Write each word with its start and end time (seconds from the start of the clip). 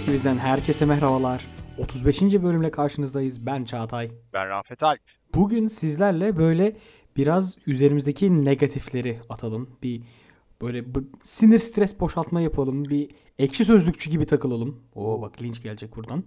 Kimiz 0.00 0.12
ki 0.12 0.18
bizden 0.18 0.38
herkese 0.38 0.84
merhabalar. 0.84 1.46
35. 1.78 2.22
bölümle 2.22 2.70
karşınızdayız. 2.70 3.46
Ben 3.46 3.64
Çağatay. 3.64 4.10
Ben 4.32 4.48
Rafet 4.48 4.82
Alp. 4.82 5.00
Bugün 5.34 5.66
sizlerle 5.66 6.36
böyle 6.36 6.76
biraz 7.16 7.58
üzerimizdeki 7.66 8.44
negatifleri 8.44 9.20
atalım. 9.28 9.70
Bir 9.82 10.02
böyle 10.62 10.84
sinir 11.22 11.58
stres 11.58 12.00
boşaltma 12.00 12.40
yapalım. 12.40 12.84
Bir 12.84 13.10
ekşi 13.38 13.64
sözlükçü 13.64 14.10
gibi 14.10 14.26
takılalım. 14.26 14.80
Oo 14.94 15.22
bak 15.22 15.42
linç 15.42 15.62
gelecek 15.62 15.96
buradan. 15.96 16.24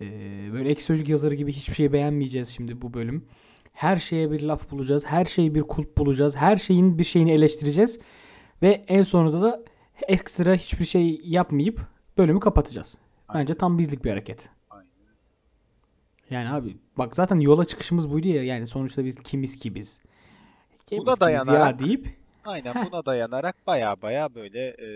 Ee, 0.00 0.48
böyle 0.52 0.70
ekşi 0.70 0.84
sözlük 0.84 1.08
yazarı 1.08 1.34
gibi 1.34 1.52
hiçbir 1.52 1.74
şey 1.74 1.92
beğenmeyeceğiz 1.92 2.48
şimdi 2.48 2.82
bu 2.82 2.94
bölüm. 2.94 3.24
Her 3.72 3.96
şeye 3.96 4.30
bir 4.30 4.40
laf 4.40 4.70
bulacağız. 4.70 5.06
Her 5.06 5.24
şeyi 5.24 5.54
bir 5.54 5.62
kulp 5.62 5.98
bulacağız. 5.98 6.36
Her 6.36 6.56
şeyin 6.56 6.98
bir 6.98 7.04
şeyini 7.04 7.32
eleştireceğiz. 7.32 7.98
Ve 8.62 8.84
en 8.88 9.02
sonunda 9.02 9.42
da 9.42 9.64
ekstra 10.08 10.54
hiçbir 10.54 10.84
şey 10.84 11.20
yapmayıp 11.24 11.80
bölümü 12.18 12.40
kapatacağız. 12.40 13.01
Bence 13.34 13.54
tam 13.54 13.78
bizlik 13.78 14.04
bir 14.04 14.10
hareket. 14.10 14.48
Aynen. 14.70 14.88
Yani 16.30 16.48
abi 16.48 16.76
bak 16.98 17.16
zaten 17.16 17.40
yola 17.40 17.64
çıkışımız 17.64 18.10
buydu 18.10 18.28
ya 18.28 18.44
yani 18.44 18.66
sonuçta 18.66 19.04
biz 19.04 19.22
kimiz 19.22 19.56
ki 19.56 19.74
biz. 19.74 20.00
Kimiz 20.86 21.06
Buna 21.06 21.14
biz 21.14 21.20
ya 21.20 21.26
dayanarak- 21.26 21.78
deyip 21.78 22.22
Aynen 22.44 22.74
Heh. 22.74 22.86
buna 22.90 23.06
dayanarak 23.06 23.66
baya 23.66 24.02
baya 24.02 24.34
böyle 24.34 24.68
e, 24.68 24.86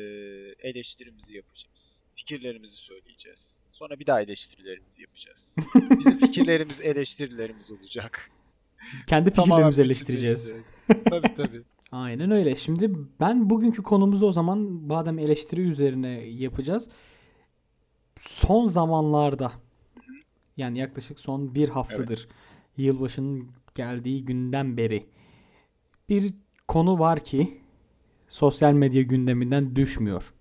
eleştirimizi 0.69 1.37
yapacağız. 1.37 2.05
Fikirlerimizi 2.15 2.77
söyleyeceğiz. 2.77 3.67
Sonra 3.73 3.99
bir 3.99 4.07
daha 4.07 4.23
eleştirilerimizi 4.23 5.03
yapacağız. 5.03 5.57
Bizim 5.99 6.19
fikirlerimiz 6.19 6.81
eleştirilerimiz 6.81 7.73
olacak. 7.73 8.31
kendi 9.07 9.31
fikirlerimizi 9.31 9.83
eleştireceğiz. 9.83 10.55
tabii 11.11 11.35
tabii. 11.37 11.63
Aynen 11.93 12.31
öyle. 12.31 12.57
Şimdi 12.57 12.91
ben 13.21 13.51
bugünkü 13.51 13.83
konumuzu 13.83 14.27
o 14.27 14.33
zaman 14.33 14.59
madem 14.59 15.19
eleştiri 15.19 15.61
üzerine 15.61 16.09
yapacağız. 16.25 16.89
Son 18.21 18.67
zamanlarda 18.67 19.53
yani 20.57 20.79
yaklaşık 20.79 21.21
son 21.21 21.55
bir 21.55 21.69
haftadır 21.69 22.29
yılbaşının 22.77 23.49
geldiği 23.75 24.25
günden 24.25 24.77
beri 24.77 25.07
bir 26.09 26.35
konu 26.69 26.99
var 26.99 27.25
ki 27.25 27.61
sosyal 28.29 28.73
medya 28.73 29.03
gündeminden 29.03 29.77
düşmüyor. 29.77 30.35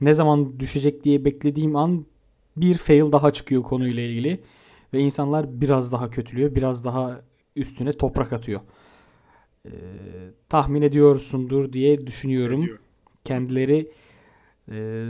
Ne 0.00 0.14
zaman 0.14 0.60
düşecek 0.60 1.04
diye 1.04 1.24
beklediğim 1.24 1.76
an 1.76 2.06
bir 2.56 2.78
fail 2.78 3.12
daha 3.12 3.32
çıkıyor 3.32 3.62
konuyla 3.62 4.02
ilgili 4.02 4.40
ve 4.92 5.00
insanlar 5.00 5.60
biraz 5.60 5.92
daha 5.92 6.10
kötülüyor, 6.10 6.54
biraz 6.54 6.84
daha 6.84 7.20
üstüne 7.56 7.92
toprak 7.92 8.32
atıyor. 8.32 8.60
Ee, 9.66 9.70
tahmin 10.48 10.82
ediyorsundur 10.82 11.72
diye 11.72 12.06
düşünüyorum. 12.06 12.62
Ediyor. 12.62 12.78
Kendileri 13.24 13.90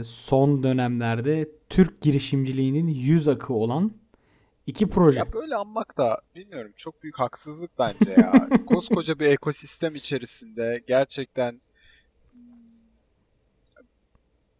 son 0.03 0.63
dönemlerde 0.63 1.49
Türk 1.69 2.01
girişimciliğinin 2.01 2.87
yüz 2.87 3.27
akı 3.27 3.53
olan 3.53 3.93
iki 4.67 4.89
proje. 4.89 5.19
Ya 5.19 5.33
böyle 5.33 5.55
anmak 5.55 5.97
da 5.97 6.21
bilmiyorum 6.35 6.71
çok 6.77 7.03
büyük 7.03 7.19
haksızlık 7.19 7.71
bence 7.79 8.11
ya. 8.17 8.49
Koskoca 8.65 9.19
bir 9.19 9.25
ekosistem 9.25 9.95
içerisinde 9.95 10.83
gerçekten 10.87 11.61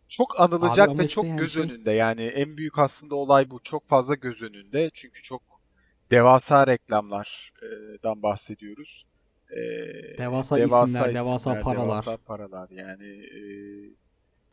çok 0.08 0.40
anılacak 0.40 0.90
Abi 0.90 1.00
ve 1.00 1.08
çok 1.08 1.26
yani 1.26 1.40
göz 1.40 1.54
şey- 1.54 1.64
önünde. 1.64 1.92
Yani 1.92 2.24
en 2.24 2.58
büyük 2.58 2.80
aslında 2.80 3.16
olay 3.16 3.50
bu. 3.50 3.60
Çok 3.64 3.88
fazla 3.88 4.16
göz 4.16 4.42
önünde. 4.42 4.92
Çünkü 4.94 5.22
çok 5.22 5.42
devasa 6.12 6.68
reklamlardan 6.68 8.24
bahsediyoruz. 8.24 9.06
Ee, 9.52 10.18
Devasa 10.18 10.60
isimler, 10.60 11.16
devasa 11.16 11.60
paralar. 11.60 11.88
Devasa 11.88 12.18
paralar. 12.18 12.70
Yani 12.70 13.08
e, 13.08 13.42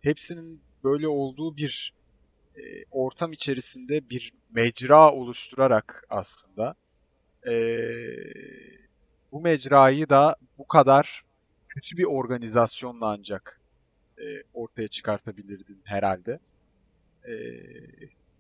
hepsinin 0.01 0.61
böyle 0.85 1.09
olduğu 1.09 1.57
bir 1.57 1.95
e, 2.57 2.85
ortam 2.91 3.33
içerisinde 3.33 4.11
bir 4.11 4.33
mecra 4.51 5.13
oluşturarak 5.13 6.07
aslında 6.11 6.75
e, 7.47 7.53
bu 9.33 9.41
mecrayı 9.41 10.09
da 10.09 10.37
bu 10.59 10.67
kadar 10.67 11.25
kötü 11.69 11.97
bir 11.97 12.05
organizasyonla 12.05 13.07
ancak 13.07 13.61
e, 14.19 14.25
ortaya 14.55 14.89
çıkartabilirdin 14.89 15.81
herhalde. 15.85 16.41
E, 17.29 17.35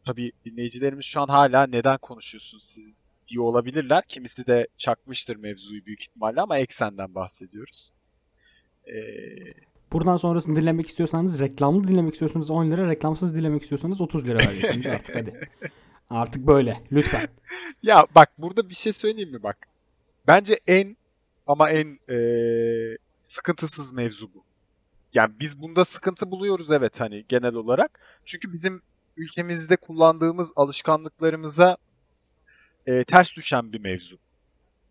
tabii 0.07 0.33
dinleyicilerimiz 0.45 1.05
şu 1.05 1.21
an 1.21 1.29
hala 1.29 1.67
neden 1.67 1.99
konuşuyorsunuz 1.99 2.65
siz 2.65 3.01
diye 3.27 3.41
olabilirler. 3.41 4.05
Kimisi 4.09 4.47
de 4.47 4.69
çakmıştır 4.77 5.37
mevzuyu 5.37 5.87
büyük 5.87 6.03
ihtimalle 6.03 6.41
ama 6.41 6.59
eksenden 6.59 7.15
bahsediyoruz. 7.15 7.91
E, 8.87 8.95
Buradan 9.93 10.17
sonrasını 10.17 10.57
dinlemek 10.57 10.89
istiyorsanız 10.89 11.41
reklamlı 11.41 11.89
dinlemek 11.89 12.13
istiyorsanız 12.15 12.51
10 12.51 12.71
lira, 12.71 12.89
reklamsız 12.89 13.35
dinlemek 13.37 13.63
istiyorsanız 13.63 14.01
30 14.01 14.27
lira 14.27 14.39
vereceksiniz 14.39 14.87
artık 14.87 15.17
hadi. 15.17 15.49
Artık 16.11 16.47
böyle 16.47 16.83
lütfen. 16.93 17.29
Ya 17.83 18.07
bak 18.15 18.31
burada 18.39 18.69
bir 18.69 18.75
şey 18.75 18.93
söyleyeyim 18.93 19.31
mi 19.31 19.43
bak. 19.43 19.57
Bence 20.27 20.59
en 20.67 20.97
ama 21.47 21.71
en 21.71 21.99
eee, 22.09 22.99
sıkıntısız 23.21 23.93
mevzu 23.93 24.35
bu. 24.35 24.45
Yani 25.15 25.33
biz 25.41 25.63
bunda 25.63 25.85
sıkıntı 25.85 26.31
buluyoruz 26.31 26.71
evet 26.73 27.01
hani 27.01 27.25
genel 27.29 27.55
olarak. 27.55 28.01
Çünkü 28.25 28.53
bizim 28.53 28.83
ülkemizde 29.17 29.77
kullandığımız 29.77 30.53
alışkanlıklarımıza 30.57 31.77
eee, 32.87 33.05
ters 33.05 33.37
düşen 33.37 33.73
bir 33.73 33.81
mevzu. 33.81 34.19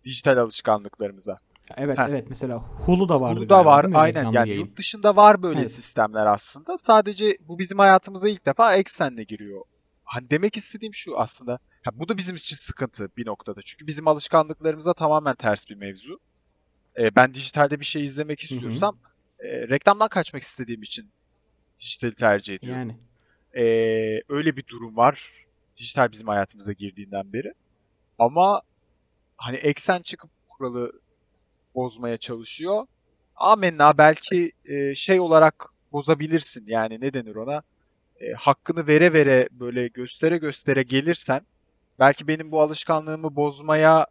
Dijital 0.05 0.37
alışkanlıklarımıza. 0.37 1.37
Evet 1.77 1.97
Heh. 1.97 2.03
evet 2.09 2.25
mesela 2.29 2.57
Hulu 2.57 3.09
da 3.09 3.21
vardı. 3.21 3.39
Bunu 3.39 3.49
da 3.49 3.65
var 3.65 3.83
aynen 3.93 4.15
Reklamlı 4.19 4.35
yani 4.35 4.49
yayın. 4.49 4.65
yurt 4.65 4.77
dışında 4.77 5.15
var 5.15 5.41
böyle 5.43 5.59
Evet. 5.59 5.71
sistemler 5.71 6.25
aslında. 6.25 6.77
Sadece 6.77 7.37
bu 7.47 7.59
bizim 7.59 7.79
hayatımıza 7.79 8.29
ilk 8.29 8.45
defa 8.45 8.75
eksenle 8.75 9.23
giriyor. 9.23 9.61
Hani 10.03 10.29
demek 10.29 10.57
istediğim 10.57 10.93
şu 10.93 11.19
aslında. 11.19 11.59
Ha, 11.83 11.91
bu 11.93 12.09
da 12.09 12.17
bizim 12.17 12.35
için 12.35 12.55
sıkıntı 12.55 13.09
bir 13.17 13.25
noktada. 13.27 13.61
Çünkü 13.65 13.87
bizim 13.87 14.07
alışkanlıklarımıza 14.07 14.93
tamamen 14.93 15.35
ters 15.35 15.69
bir 15.69 15.75
mevzu. 15.75 16.19
Ee, 16.99 17.15
ben 17.15 17.33
dijitalde 17.33 17.79
bir 17.79 17.85
şey 17.85 18.05
izlemek 18.05 18.43
istiyorsam 18.43 18.97
e, 19.39 19.67
reklamdan 19.67 20.07
kaçmak 20.07 20.43
istediğim 20.43 20.81
için 20.83 21.09
dijitali 21.79 22.15
tercih 22.15 22.55
ediyorum. 22.55 22.79
Yani 22.81 22.97
Ee, 23.55 24.21
öyle 24.29 24.57
bir 24.57 24.67
durum 24.67 24.97
var. 24.97 25.31
Dijital 25.77 26.11
bizim 26.11 26.27
hayatımıza 26.27 26.71
girdiğinden 26.71 27.33
beri. 27.33 27.53
Ama 28.19 28.61
hani 29.37 29.57
eksen 29.57 30.01
çıkıp 30.01 30.29
kuralı 30.49 30.91
bozmaya 31.77 32.17
çalışıyor. 32.17 32.85
Amenna 33.35 33.97
belki 33.97 34.51
e, 34.65 34.95
şey 34.95 35.19
olarak 35.19 35.65
bozabilirsin. 35.91 36.63
Yani 36.67 37.01
ne 37.01 37.13
denir 37.13 37.35
ona? 37.35 37.61
E, 38.21 38.33
hakkını 38.33 38.87
vere 38.87 39.13
vere 39.13 39.49
böyle 39.51 39.87
göstere 39.87 40.37
göstere 40.37 40.83
gelirsen 40.83 41.41
belki 41.99 42.27
benim 42.27 42.51
bu 42.51 42.61
alışkanlığımı 42.61 43.35
bozmaya 43.35 44.07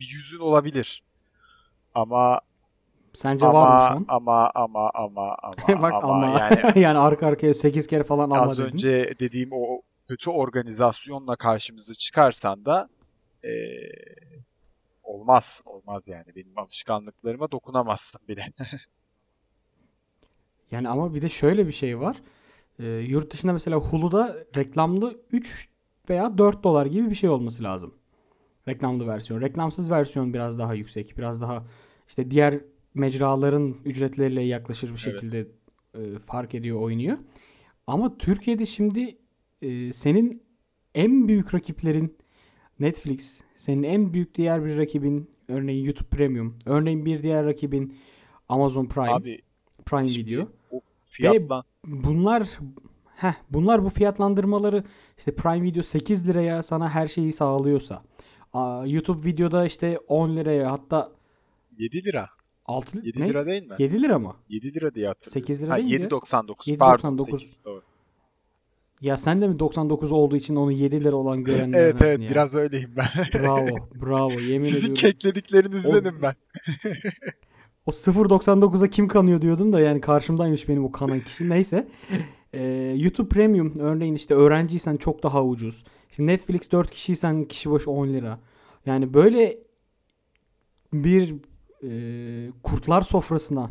bir 0.00 0.06
yüzün 0.06 0.38
olabilir. 0.38 1.02
Ama 1.94 2.40
sence 3.12 3.46
var 3.46 3.52
mı 3.52 3.78
şu 3.78 3.84
ama 3.84 3.88
an? 3.88 4.04
ama 4.08 4.50
ama 4.54 4.90
ama 4.94 5.36
ama 5.42 5.82
Bak 5.82 6.04
ama, 6.04 6.26
yani 6.26 6.80
yani 6.80 6.98
arka 6.98 7.26
arkaya 7.26 7.54
8 7.54 7.86
kere 7.86 8.04
falan 8.04 8.24
ama 8.24 8.40
az 8.40 8.58
dedin. 8.58 8.72
önce 8.72 9.14
dediğim 9.20 9.50
o 9.52 9.82
kötü 10.08 10.30
organizasyonla 10.30 11.36
karşımıza 11.36 11.94
çıkarsan 11.94 12.64
da 12.64 12.88
e, 13.44 13.50
olmaz. 15.08 15.62
Olmaz 15.66 16.08
yani. 16.08 16.34
Benim 16.36 16.58
alışkanlıklarıma 16.58 17.50
dokunamazsın 17.52 18.20
bile. 18.28 18.52
Yani 20.70 20.88
ama 20.88 21.14
bir 21.14 21.22
de 21.22 21.28
şöyle 21.30 21.66
bir 21.66 21.72
şey 21.72 22.00
var. 22.00 22.22
Ee, 22.78 22.86
yurt 22.86 23.32
dışında 23.32 23.52
mesela 23.52 23.76
Hulu'da 23.76 24.44
reklamlı 24.56 25.20
3 25.32 25.68
veya 26.10 26.38
4 26.38 26.64
dolar 26.64 26.86
gibi 26.86 27.10
bir 27.10 27.14
şey 27.14 27.30
olması 27.30 27.62
lazım. 27.62 27.94
Reklamlı 28.68 29.06
versiyon. 29.06 29.40
Reklamsız 29.40 29.90
versiyon 29.90 30.34
biraz 30.34 30.58
daha 30.58 30.74
yüksek. 30.74 31.18
Biraz 31.18 31.40
daha 31.40 31.64
işte 32.08 32.30
diğer 32.30 32.60
mecraların 32.94 33.76
ücretleriyle 33.84 34.42
yaklaşır 34.42 34.86
bir 34.86 34.92
Evet. 34.92 35.00
şekilde 35.20 35.48
e, 35.94 36.18
fark 36.26 36.54
ediyor, 36.54 36.80
oynuyor. 36.80 37.18
Ama 37.86 38.18
Türkiye'de 38.18 38.66
şimdi 38.66 39.18
e, 39.62 39.92
senin 39.92 40.42
en 40.94 41.28
büyük 41.28 41.54
rakiplerin 41.54 42.16
Netflix, 42.80 43.40
senin 43.56 43.82
en 43.82 44.12
büyük 44.12 44.34
diğer 44.34 44.64
bir 44.64 44.76
rakibin 44.76 45.30
örneğin 45.48 45.84
YouTube 45.84 46.08
Premium, 46.08 46.54
örneğin 46.66 47.04
bir 47.04 47.22
diğer 47.22 47.46
rakibin 47.46 47.94
Amazon 48.48 48.86
Prime, 48.86 49.10
Abi 49.10 49.42
Prime 49.86 50.08
Video. 50.08 50.48
o 50.70 50.80
fiyatla 51.10 51.64
Bunlar 51.84 52.58
heh, 53.16 53.34
bunlar 53.50 53.84
bu 53.84 53.88
fiyatlandırmaları 53.90 54.84
işte 55.18 55.34
Prime 55.34 55.62
Video 55.62 55.82
8 55.82 56.28
liraya 56.28 56.62
sana 56.62 56.90
her 56.90 57.08
şeyi 57.08 57.32
sağlıyorsa 57.32 58.02
YouTube 58.86 59.28
videoda 59.28 59.66
işte 59.66 59.98
10 60.08 60.36
liraya 60.36 60.72
hatta 60.72 61.12
7 61.78 62.04
lira. 62.04 62.28
6 62.66 63.00
7 63.02 63.20
ne? 63.20 63.28
lira 63.28 63.46
değil 63.46 63.66
mi? 63.66 63.74
7 63.78 64.02
lira 64.02 64.18
mı? 64.18 64.36
7 64.48 64.74
lira 64.74 64.94
diye 64.94 65.06
hatırlıyorum. 65.06 65.46
8 65.46 65.62
lira 65.62 65.72
ha, 65.72 65.76
değil 65.76 65.86
mi 65.86 65.92
ya? 65.92 66.08
7.99 66.08 66.44
7.99. 66.46 66.78
pardon 66.78 67.14
8 67.14 67.64
doğru. 67.64 67.82
Ya 69.00 69.18
sen 69.18 69.42
de 69.42 69.48
mi 69.48 69.58
99 69.58 70.12
olduğu 70.12 70.36
için 70.36 70.56
onu 70.56 70.72
7 70.72 71.04
lira 71.04 71.16
olan 71.16 71.36
Evet 71.38 71.46
görenlerdensin 71.46 72.04
evet 72.06 72.20
ya? 72.20 72.30
biraz 72.30 72.54
öyleyim 72.54 72.90
ben. 72.96 73.06
Bravo, 73.42 73.88
bravo. 74.06 74.30
Yemin 74.32 74.58
Sizin 74.64 74.78
ediyorum. 74.78 74.94
keklediklerinizdenim 74.94 76.22
ben. 76.22 76.34
O 77.86 77.90
0.99'a 77.90 78.88
kim 78.90 79.08
kanıyor 79.08 79.42
diyordum 79.42 79.72
da 79.72 79.80
yani 79.80 80.00
karşımdaymış 80.00 80.68
benim 80.68 80.84
o 80.84 80.92
kanan 80.92 81.20
kişi. 81.20 81.48
Neyse. 81.48 81.88
Ee, 82.52 82.94
YouTube 82.96 83.28
Premium 83.28 83.74
örneğin 83.78 84.14
işte 84.14 84.34
öğrenciysen 84.34 84.96
çok 84.96 85.22
daha 85.22 85.44
ucuz. 85.44 85.84
Şimdi 86.16 86.32
Netflix 86.32 86.72
4 86.72 86.90
kişiysen 86.90 87.44
kişi 87.44 87.70
başı 87.70 87.90
10 87.90 88.08
lira. 88.08 88.38
Yani 88.86 89.14
böyle 89.14 89.58
bir 90.92 91.34
e, 91.84 91.90
kurtlar 92.62 93.02
sofrasına 93.02 93.70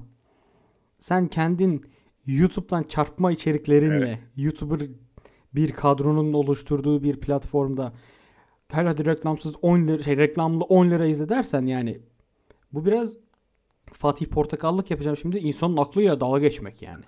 sen 0.99 1.27
kendin 1.27 1.85
YouTube'dan 2.25 2.83
çarpma 2.83 3.31
içeriklerinle 3.31 3.95
Evet. 4.07 4.27
YouTuber 4.35 4.87
bir 5.57 5.71
kadronun 5.71 6.33
oluşturduğu 6.33 7.03
bir 7.03 7.19
platformda 7.19 7.93
her 8.71 8.85
hadi 8.85 9.05
reklamsız 9.05 9.55
10 9.61 9.87
lira 9.87 10.03
şey 10.03 10.17
reklamlı 10.17 10.63
10 10.63 10.89
lira 10.89 11.05
izle 11.05 11.29
dersen 11.29 11.65
yani 11.65 11.99
bu 12.73 12.85
biraz 12.85 13.17
Fatih 13.93 14.25
Portakallık 14.25 14.91
yapacağım 14.91 15.17
şimdi 15.17 15.37
insanın 15.37 15.77
aklıyla 15.77 16.19
dalga 16.19 16.39
geçmek 16.39 16.81
yani. 16.81 17.03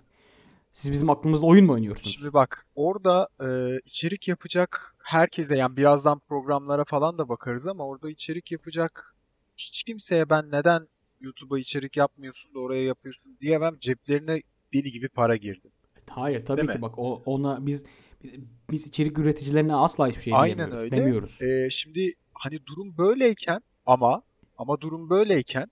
Siz 0.73 0.91
bizim 0.91 1.09
aklımızla 1.09 1.47
oyun 1.47 1.65
mu 1.65 1.73
oynuyorsunuz? 1.73 2.15
Şimdi 2.15 2.33
bak 2.33 2.65
orada 2.75 3.29
e, 3.41 3.79
içerik 3.85 4.27
yapacak 4.27 4.95
herkese 5.03 5.57
yani 5.57 5.77
birazdan 5.77 6.19
programlara 6.19 6.83
falan 6.83 7.17
da 7.17 7.29
bakarız 7.29 7.67
ama 7.67 7.85
orada 7.85 8.09
içerik 8.09 8.51
yapacak 8.51 9.15
hiç 9.57 9.83
kimseye 9.83 10.29
ben 10.29 10.51
neden 10.51 10.87
YouTube'a 11.21 11.59
içerik 11.59 11.97
yapmıyorsun 11.97 12.53
da 12.55 12.59
oraya 12.59 12.83
yapıyorsun 12.83 13.37
diyemem. 13.41 13.77
Ceplerine 13.79 14.41
deli 14.73 14.91
gibi 14.91 15.09
para 15.09 15.35
girdi. 15.35 15.71
Hayır 16.09 16.45
tabii 16.45 16.57
Değil 16.57 16.69
ki 16.69 16.77
mi? 16.77 16.81
bak 16.81 16.93
o 16.99 17.21
ona 17.25 17.65
biz 17.65 17.85
biz, 18.23 18.31
biz 18.71 18.87
içerik 18.87 19.19
üreticilerine 19.19 19.75
asla 19.75 20.07
hiçbir 20.07 20.21
şey 20.21 20.33
Aynen 20.35 20.57
diyemiyoruz. 20.57 20.83
öyle. 20.83 20.97
Demiyoruz. 20.97 21.41
E, 21.41 21.69
şimdi 21.69 22.13
hani 22.33 22.65
durum 22.65 22.97
böyleyken 22.97 23.61
ama 23.85 24.21
ama 24.57 24.81
durum 24.81 25.09
böyleyken 25.09 25.67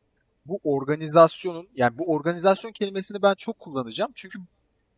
bu 0.46 0.60
organizasyonun 0.64 1.68
yani 1.76 1.98
bu 1.98 2.14
organizasyon 2.14 2.72
kelimesini 2.72 3.22
ben 3.22 3.34
çok 3.34 3.60
kullanacağım 3.60 4.12
çünkü 4.16 4.40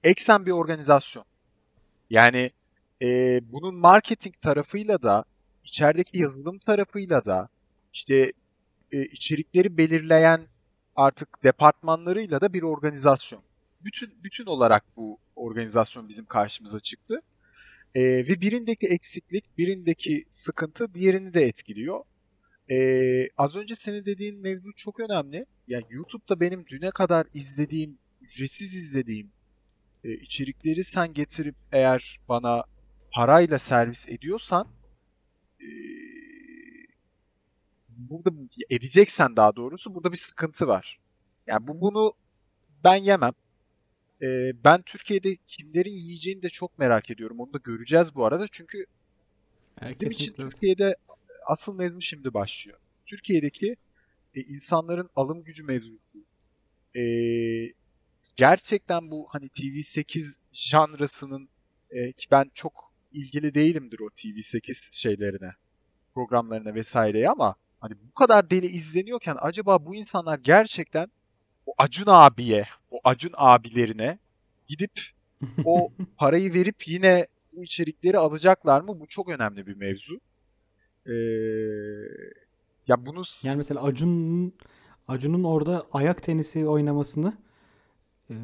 eksen 0.04 0.46
bir 0.46 0.52
organizasyon. 0.52 1.26
Yani 2.10 2.52
e, 3.02 3.40
bunun 3.52 3.76
marketing 3.76 4.38
tarafıyla 4.38 5.02
da 5.02 5.26
içerideki 5.64 6.20
yazılım 6.20 6.60
tarafıyla 6.60 7.26
da 7.26 7.50
işte 7.94 8.34
e, 8.92 9.06
içerikleri 9.06 9.78
belirleyen 9.78 10.42
artık 10.96 11.44
departmanlarıyla 11.44 12.42
da 12.42 12.54
bir 12.54 12.64
organizasyon. 12.64 13.42
Bütün 13.82 14.24
bütün 14.24 14.46
olarak 14.46 14.84
bu 14.98 15.18
organizasyon 15.36 16.10
bizim 16.10 16.26
karşımıza 16.26 16.80
çıktı. 16.80 17.22
E, 17.96 18.02
ve 18.02 18.42
birindeki 18.42 18.88
eksiklik, 18.88 19.58
birindeki 19.58 20.24
sıkıntı 20.30 20.94
diğerini 20.94 21.34
de 21.34 21.46
etkiliyor. 21.46 22.04
E, 22.72 22.78
az 23.38 23.56
önce 23.56 23.76
senin 23.76 24.06
dediğin 24.06 24.40
mevzu 24.42 24.74
çok 24.76 25.00
önemli. 25.00 25.46
Yani 25.68 25.86
YouTube'da 25.90 26.40
benim 26.40 26.66
düne 26.68 26.92
kadar 26.92 27.28
izlediğim, 27.34 27.98
ücretsiz 28.22 28.76
izlediğim 28.76 29.32
e, 30.04 30.14
içerikleri 30.14 30.84
sen 30.84 31.14
getirip 31.14 31.56
eğer 31.72 32.20
bana 32.30 32.64
parayla 33.14 33.60
servis 33.60 34.10
ediyorsan 34.10 34.68
e, 35.62 35.70
burada 37.88 38.30
edeceksen 38.70 39.36
daha 39.36 39.56
doğrusu 39.56 39.96
burada 39.96 40.12
bir 40.12 40.18
sıkıntı 40.18 40.68
var. 40.68 41.00
Yani 41.48 41.68
bu 41.68 41.82
bunu 41.82 42.14
ben 42.84 42.96
yemem. 42.96 43.34
E, 44.22 44.52
ben 44.64 44.82
Türkiye'de 44.82 45.36
kimlerin 45.48 45.92
yiyeceğini 45.92 46.42
de 46.42 46.50
çok 46.50 46.80
merak 46.80 47.10
ediyorum. 47.10 47.40
Onu 47.40 47.54
da 47.54 47.58
göreceğiz 47.64 48.16
bu 48.16 48.26
arada. 48.26 48.48
Çünkü 48.52 48.86
Evet, 49.82 49.92
bizim 49.92 50.12
için 50.12 50.36
öyle. 50.38 50.50
Türkiye'de 50.50 50.96
asıl 51.48 51.76
mevzu 51.76 52.02
şimdi 52.02 52.34
başlıyor. 52.34 52.80
Türkiye'deki 53.06 53.76
e, 54.36 54.42
insanların 54.42 55.10
alım 55.16 55.44
gücü 55.44 55.64
mevzusu. 55.64 56.26
E, 56.96 57.04
gerçekten 58.36 59.12
bu 59.12 59.28
hani 59.30 59.46
TV8 59.46 60.40
janrasının 60.52 61.50
e, 61.90 62.12
ki 62.12 62.28
ben 62.32 62.52
çok 62.54 62.94
ilgili 63.12 63.54
değilimdir 63.54 64.00
o 64.00 64.08
TV8 64.08 64.96
şeylerine, 64.96 65.52
programlarına 66.14 66.76
vesaireye 66.76 67.30
ama 67.30 67.56
hani 67.80 67.94
bu 68.10 68.14
kadar 68.14 68.50
deli 68.50 68.68
izleniyorken 68.68 69.38
acaba 69.40 69.86
bu 69.86 69.96
insanlar 69.96 70.40
gerçekten 70.40 71.12
o 71.70 71.74
Acun 71.78 72.06
abiye, 72.08 72.66
o 72.92 73.00
Acun 73.04 73.32
abilerine 73.38 74.20
gidip 74.68 74.92
o 75.66 75.92
parayı 76.18 76.54
verip 76.54 76.88
yine 76.88 77.28
bu 77.54 77.64
içerikleri 77.64 78.18
alacaklar 78.18 78.82
mı? 78.82 79.00
Bu 79.00 79.08
çok 79.08 79.30
önemli 79.30 79.68
bir 79.68 79.76
mevzu. 79.76 80.20
Ee, 81.06 81.12
ya 82.88 83.06
bunu 83.06 83.24
Yani 83.44 83.58
mesela 83.58 83.84
Acun'un 83.84 84.54
Acun'un 85.08 85.44
orada 85.44 85.88
ayak 85.94 86.24
tenisi 86.24 86.68
oynamasını 86.68 87.38
e, 88.30 88.36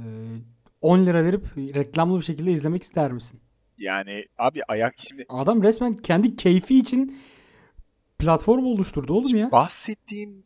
10 0.81 1.05
lira 1.05 1.25
verip 1.25 1.57
reklamlı 1.57 2.17
bir 2.19 2.25
şekilde 2.25 2.51
izlemek 2.51 2.83
ister 2.83 3.11
misin? 3.11 3.39
yani 3.77 4.25
abi 4.37 4.61
ayak 4.67 4.95
şimdi 4.97 5.25
Adam 5.29 5.63
resmen 5.63 5.93
kendi 5.93 6.35
keyfi 6.35 6.79
için 6.79 7.21
platform 8.19 8.65
oluşturdu 8.65 9.13
oğlum 9.13 9.35
ya. 9.35 9.51
bahsettiğim 9.51 10.43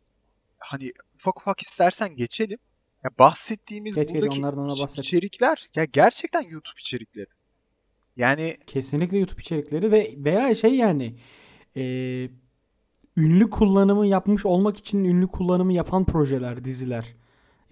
hani 0.59 0.91
ufak 1.15 1.41
ufak 1.41 1.61
istersen 1.61 2.15
geçelim. 2.15 2.59
Ya 3.03 3.09
bahsettiğimiz 3.19 3.95
geç 3.95 4.09
buradaki 4.09 4.39
onlardan 4.39 4.69
da 4.69 4.73
içerikler 5.01 5.69
ya 5.75 5.85
gerçekten 5.85 6.41
YouTube 6.41 6.79
içerikleri. 6.79 7.27
Yani 8.17 8.57
Kesinlikle 8.67 9.17
YouTube 9.17 9.41
içerikleri 9.41 9.91
ve 9.91 10.13
veya 10.17 10.55
şey 10.55 10.75
yani 10.75 11.19
e, 11.77 11.83
ünlü 13.17 13.49
kullanımı 13.49 14.07
yapmış 14.07 14.45
olmak 14.45 14.77
için 14.77 15.03
ünlü 15.03 15.27
kullanımı 15.27 15.73
yapan 15.73 16.05
projeler, 16.05 16.63
diziler 16.65 17.15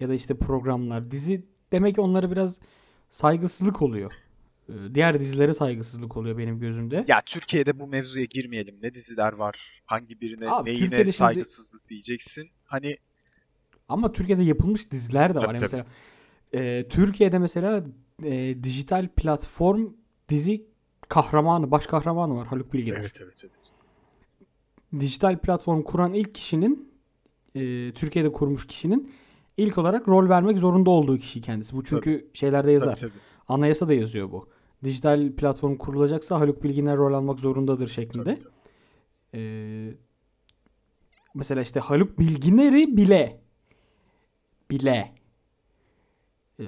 ya 0.00 0.08
da 0.08 0.14
işte 0.14 0.38
programlar. 0.38 1.10
Dizi 1.10 1.46
demek 1.72 1.94
ki 1.94 2.00
onlara 2.00 2.30
biraz 2.30 2.60
saygısızlık 3.10 3.82
oluyor. 3.82 4.12
E, 4.68 4.72
Diğer 4.94 5.20
dizilere 5.20 5.52
saygısızlık 5.52 6.16
oluyor 6.16 6.38
benim 6.38 6.60
gözümde. 6.60 7.04
ya 7.08 7.22
Türkiye'de 7.26 7.78
bu 7.80 7.86
mevzuya 7.86 8.24
girmeyelim. 8.24 8.78
Ne 8.82 8.94
diziler 8.94 9.32
var? 9.32 9.82
Hangi 9.86 10.20
birine 10.20 10.50
Abi, 10.50 10.70
neyine 10.70 10.80
Türkiye'de 10.80 11.04
şimdi- 11.04 11.16
saygısızlık 11.16 11.88
diyeceksin? 11.88 12.50
Hani 12.64 12.96
Ama 13.88 14.12
Türkiye'de 14.12 14.42
yapılmış 14.42 14.90
diziler 14.90 15.34
de 15.34 15.38
var. 15.38 15.44
Tabii, 15.44 15.54
Yani 15.56 15.66
tabii. 15.66 15.84
mesela 16.52 16.64
e, 16.64 16.88
Türkiye'de 16.88 17.38
mesela 17.38 17.84
e, 18.24 18.62
dijital 18.62 19.08
platform 19.16 19.86
dizi 20.28 20.66
kahramanı, 21.08 21.70
baş 21.70 21.86
kahramanı 21.86 22.34
var 22.36 22.46
Haluk 22.46 22.72
Bilginer. 22.72 22.96
evet 23.00 23.20
evet 23.22 23.42
evet. 23.44 23.72
dijital 25.00 25.38
platform 25.38 25.82
kuran 25.82 26.14
ilk 26.14 26.34
kişinin 26.34 26.92
e, 27.54 27.92
Türkiye'de 27.92 28.32
kurmuş 28.32 28.66
kişinin 28.66 29.12
ilk 29.56 29.78
olarak 29.78 30.08
rol 30.08 30.28
vermek 30.28 30.58
zorunda 30.58 30.90
olduğu 30.90 31.18
kişi 31.18 31.40
kendisi. 31.40 31.76
Bu 31.76 31.84
çünkü 31.84 32.30
şeylerde 32.34 32.70
yazar. 32.72 32.96
Tabii 32.96 33.00
tabii. 33.10 33.20
Anayasada 33.48 33.94
yazıyor 33.94 34.32
bu. 34.32 34.48
Dijital 34.84 35.32
platform 35.32 35.76
kurulacaksa 35.76 36.40
Haluk 36.40 36.62
Bilginer 36.62 36.96
rol 36.96 37.14
almak 37.14 37.38
zorundadır 37.40 37.88
şeklinde. 37.88 38.24
tabii, 38.34 38.44
tabii. 38.44 39.42
E, 39.42 39.94
mesela 41.34 41.62
işte 41.62 41.80
Haluk 41.80 42.18
Bilginer'i 42.18 42.96
bile 42.96 43.40
bile 44.70 45.14
e, 46.58 46.66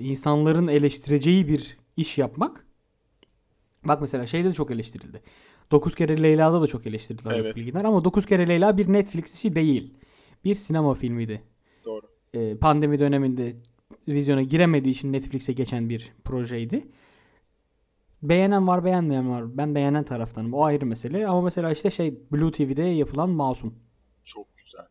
insanların 0.00 0.68
eleştireceği 0.68 1.48
bir 1.48 1.78
iş 1.96 2.18
yapmak 2.18 2.66
Bak 3.84 4.00
mesela 4.00 4.26
şeyde 4.26 4.48
de 4.48 4.54
çok 4.54 4.70
eleştirildi. 4.70 5.22
9 5.70 5.94
kere 5.94 6.22
Leyla'da 6.22 6.62
da 6.62 6.66
çok 6.66 6.86
eleştirildi 6.86 7.28
Evet. 7.34 7.56
Bilginer 7.56 7.84
ama 7.84 8.04
9 8.04 8.26
kere 8.26 8.48
Leyla 8.48 8.76
bir 8.76 8.92
Netflix 8.92 9.34
işi 9.34 9.54
değil. 9.54 9.94
Bir 10.44 10.54
sinema 10.54 10.94
filmiydi. 10.94 11.42
Doğru. 11.84 12.06
Ee, 12.34 12.56
pandemi 12.56 12.98
döneminde 12.98 13.56
vizyona 14.08 14.42
giremediği 14.42 14.94
için 14.94 15.12
Netflix'e 15.12 15.52
geçen 15.52 15.88
bir 15.88 16.12
projeydi. 16.24 16.88
Beğenen 18.22 18.68
var 18.68 18.84
beğenmeyen 18.84 19.30
var. 19.30 19.56
Ben 19.56 19.74
beğenen 19.74 20.04
taraftanım. 20.04 20.54
O 20.54 20.64
ayrı 20.64 20.86
mesele. 20.86 21.26
Ama 21.26 21.42
mesela 21.42 21.72
işte 21.72 21.90
şey 21.90 22.14
Blue 22.32 22.52
TV'de 22.52 22.82
yapılan 22.82 23.30
Masum. 23.30 23.74
Çok 24.24 24.56
güzel. 24.56 24.86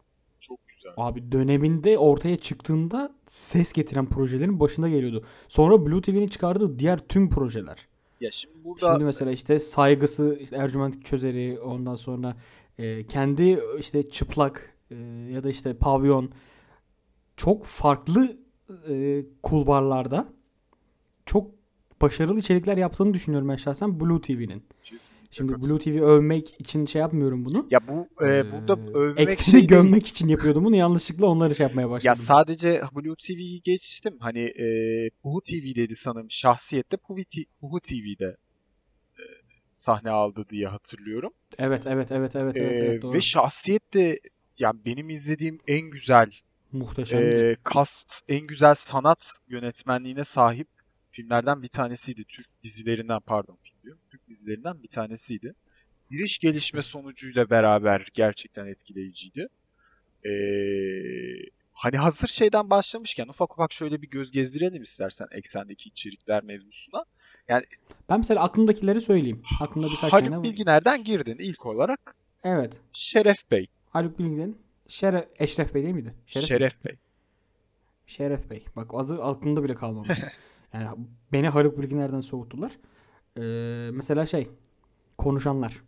Güzel. 0.79 0.93
Abi 0.97 1.31
döneminde 1.31 1.97
ortaya 1.97 2.37
çıktığında 2.37 3.15
ses 3.27 3.73
getiren 3.73 4.05
projelerin 4.05 4.59
başında 4.59 4.89
geliyordu. 4.89 5.25
Sonra 5.47 5.85
Blue 5.85 6.01
TV'nin 6.01 6.27
çıkardığı 6.27 6.79
diğer 6.79 6.99
tüm 6.99 7.29
projeler. 7.29 7.87
Ya 8.21 8.31
şimdi 8.31 8.65
burada 8.65 8.91
Şimdi 8.91 9.03
mesela 9.03 9.31
işte 9.31 9.59
saygısı 9.59 10.37
işte 10.41 10.55
Ercüment 10.55 11.05
Çözeri 11.05 11.59
ondan 11.59 11.95
sonra 11.95 12.35
e, 12.77 13.07
kendi 13.07 13.59
işte 13.79 14.09
çıplak 14.09 14.75
e, 14.91 14.95
ya 15.33 15.43
da 15.43 15.49
işte 15.49 15.73
pavyon 15.73 16.31
çok 17.37 17.65
farklı 17.65 18.37
e, 18.89 19.25
kulvarlarda 19.43 20.27
çok 21.25 21.51
başarılı 22.01 22.39
içerikler 22.39 22.77
yaptığını 22.77 23.13
düşünüyorum 23.13 23.49
ben 23.49 23.55
şahsen 23.55 23.99
Blue 23.99 24.21
TV'nin. 24.21 24.63
Şimdi. 25.31 25.61
Blue 25.61 25.79
TV 25.79 26.01
övmek 26.01 26.55
için 26.61 26.85
şey 26.85 26.99
yapmıyorum 27.01 27.45
bunu. 27.45 27.67
ya 27.71 27.79
bu 27.87 28.07
e, 28.25 28.37
Ee, 28.37 28.51
burada 28.51 28.81
övmek 28.93 29.19
eksini 29.29 29.45
şey 29.51 29.53
değil. 29.53 29.67
gömmek 29.69 30.07
için 30.07 30.27
yapıyordum 30.27 30.65
bunu. 30.65 30.75
Yanlışlıkla 30.75 31.25
onları 31.25 31.55
şey 31.55 31.63
yapmaya 31.63 31.81
Ya 31.81 31.89
başladım. 31.89 32.15
sadece 32.15 32.81
Blue 32.95 33.15
TV'yi 33.15 33.61
geçtim. 33.61 34.17
Hani 34.19 34.39
e, 34.39 34.65
Puhu 35.23 35.41
TV'deydi 35.41 35.95
sanırım. 35.95 36.31
Şahsiyette 36.31 36.97
Puhu 36.97 37.79
TV'de 37.79 38.37
e, 39.19 39.23
sahne 39.69 40.09
aldı 40.09 40.45
diye 40.49 40.67
hatırlıyorum. 40.67 41.33
Evet 41.57 41.83
evet 41.87 42.11
evet 42.11 42.35
evet 42.35 42.55
evet, 42.57 42.81
E, 42.81 42.85
evet 42.85 43.01
doğru. 43.01 43.13
ve 43.13 43.21
şahsiyet 43.21 43.93
de 43.93 44.19
ya 44.59 44.73
benim 44.85 45.09
izlediğim 45.09 45.59
en 45.67 45.81
güzel 45.81 46.31
Muhteşemdi. 46.71 47.25
e, 47.25 47.57
cast, 47.73 48.21
en 48.27 48.47
güzel 48.47 48.75
sanat 48.75 49.37
yönetmenliğine 49.49 50.23
sahip 50.23 50.67
filmlerden 51.19 51.61
bir 51.61 51.67
tanesiydi. 51.67 52.23
Türk 52.23 52.47
dizilerinden 52.63 53.19
pardon 53.19 53.57
film 53.63 53.77
diyorum. 53.83 54.01
Türk 54.11 54.27
dizilerinden 54.27 54.83
bir 54.83 54.87
tanesiydi. 54.87 55.53
Giriş 56.11 56.39
gelişme 56.39 56.81
sonucuyla 56.81 57.49
beraber 57.49 58.07
gerçekten 58.13 58.65
etkileyiciydi. 58.65 59.47
Ee, 60.25 60.29
hani 61.73 61.97
hazır 61.97 62.27
şeyden 62.27 62.69
başlamışken 62.69 63.27
ufak 63.27 63.53
ufak 63.53 63.73
şöyle 63.73 64.01
bir 64.01 64.09
göz 64.09 64.31
gezdirelim 64.31 64.83
istersen 64.83 65.27
eksendeki 65.31 65.89
içerikler 65.89 66.43
mevzusuna. 66.43 67.05
Ben 68.09 68.17
mesela 68.17 68.43
aklımdakileri 68.43 69.01
söyleyeyim. 69.01 69.41
Aklımda 69.61 69.87
birkaç 69.87 70.13
Haluk 70.13 70.29
tane. 70.29 70.43
Bilginer'den 70.43 71.03
girdin 71.03 71.37
ilk 71.39 71.65
olarak. 71.65 72.15
Evet. 72.43 72.73
Şeref 72.93 73.51
Bey. 73.51 73.67
Haluk 73.89 74.19
Bilginer'in 74.19 74.57
Şeref, 74.87 75.25
Eşref 75.39 75.73
Bey 75.73 75.83
değil 75.83 75.95
miydi? 75.95 76.13
Şeref, 76.25 76.85
Bey. 76.85 76.91
Bey. 76.91 76.97
Şeref 78.07 78.49
Bey. 78.49 78.65
Bak 78.75 78.91
adı 78.93 79.23
aklımda 79.23 79.63
bile 79.63 79.75
kalmamış. 79.75 80.19
yani 80.73 80.87
beni 81.31 81.47
Haluk 81.49 81.77
Bilginer'den 81.77 82.21
soğuttular. 82.21 82.71
Ee, 83.37 83.41
mesela 83.93 84.25
şey 84.25 84.47
konuşanlar. 85.17 85.81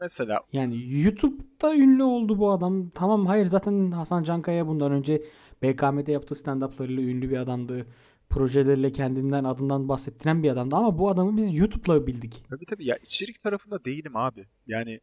Mesela 0.00 0.40
Yani 0.52 1.00
YouTube'da 1.02 1.76
ünlü 1.76 2.02
oldu 2.02 2.38
bu 2.38 2.50
adam. 2.50 2.90
Tamam 2.90 3.26
hayır 3.26 3.46
zaten 3.46 3.90
Hasan 3.90 4.22
Cankaya 4.22 4.66
bundan 4.66 4.92
önce 4.92 5.22
BKM'de 5.62 6.12
yaptığı 6.12 6.34
stand-up'larıyla 6.34 7.00
ünlü 7.00 7.30
bir 7.30 7.36
adamdı. 7.36 7.86
Projeleriyle 8.30 8.92
kendinden 8.92 9.44
adından 9.44 9.88
bahsettiren 9.88 10.42
bir 10.42 10.50
adamdı 10.50 10.76
ama 10.76 10.98
bu 10.98 11.10
adamı 11.10 11.36
biz 11.36 11.58
YouTube'la 11.58 12.06
bildik. 12.06 12.44
tabii 12.50 12.66
tabii 12.66 12.86
ya 12.86 12.96
içerik 12.96 13.40
tarafında 13.40 13.84
değilim 13.84 14.16
abi. 14.16 14.46
Yani 14.66 15.00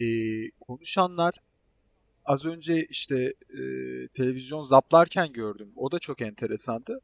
e, 0.00 0.06
konuşanlar 0.60 1.34
az 2.24 2.44
önce 2.44 2.84
işte 2.84 3.34
e, 3.50 3.62
televizyon 4.08 4.62
zaplarken 4.62 5.32
gördüm. 5.32 5.72
O 5.76 5.92
da 5.92 5.98
çok 5.98 6.20
enteresandı. 6.20 7.00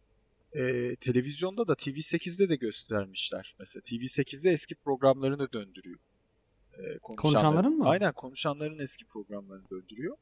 E, 0.55 0.97
televizyonda 0.97 1.69
da 1.69 1.73
TV8'de 1.73 2.49
de 2.49 2.57
göstermişler. 2.57 3.55
Mesela 3.59 3.83
TV8'de 3.83 4.51
eski 4.51 4.75
programlarını 4.75 5.53
döndürüyor. 5.53 5.99
E, 6.79 6.99
Konuşanların 6.99 7.79
mı? 7.79 7.89
Aynen 7.89 8.13
konuşanların 8.13 8.79
eski 8.79 9.05
programlarını 9.05 9.71
döndürüyor. 9.71 10.17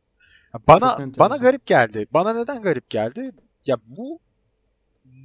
Ya 0.54 0.60
bana 0.68 0.98
bana 1.18 1.36
garip 1.36 1.66
geldi. 1.66 2.06
Bana 2.10 2.32
neden 2.34 2.62
garip 2.62 2.90
geldi? 2.90 3.32
Ya 3.66 3.76
bu 3.86 4.20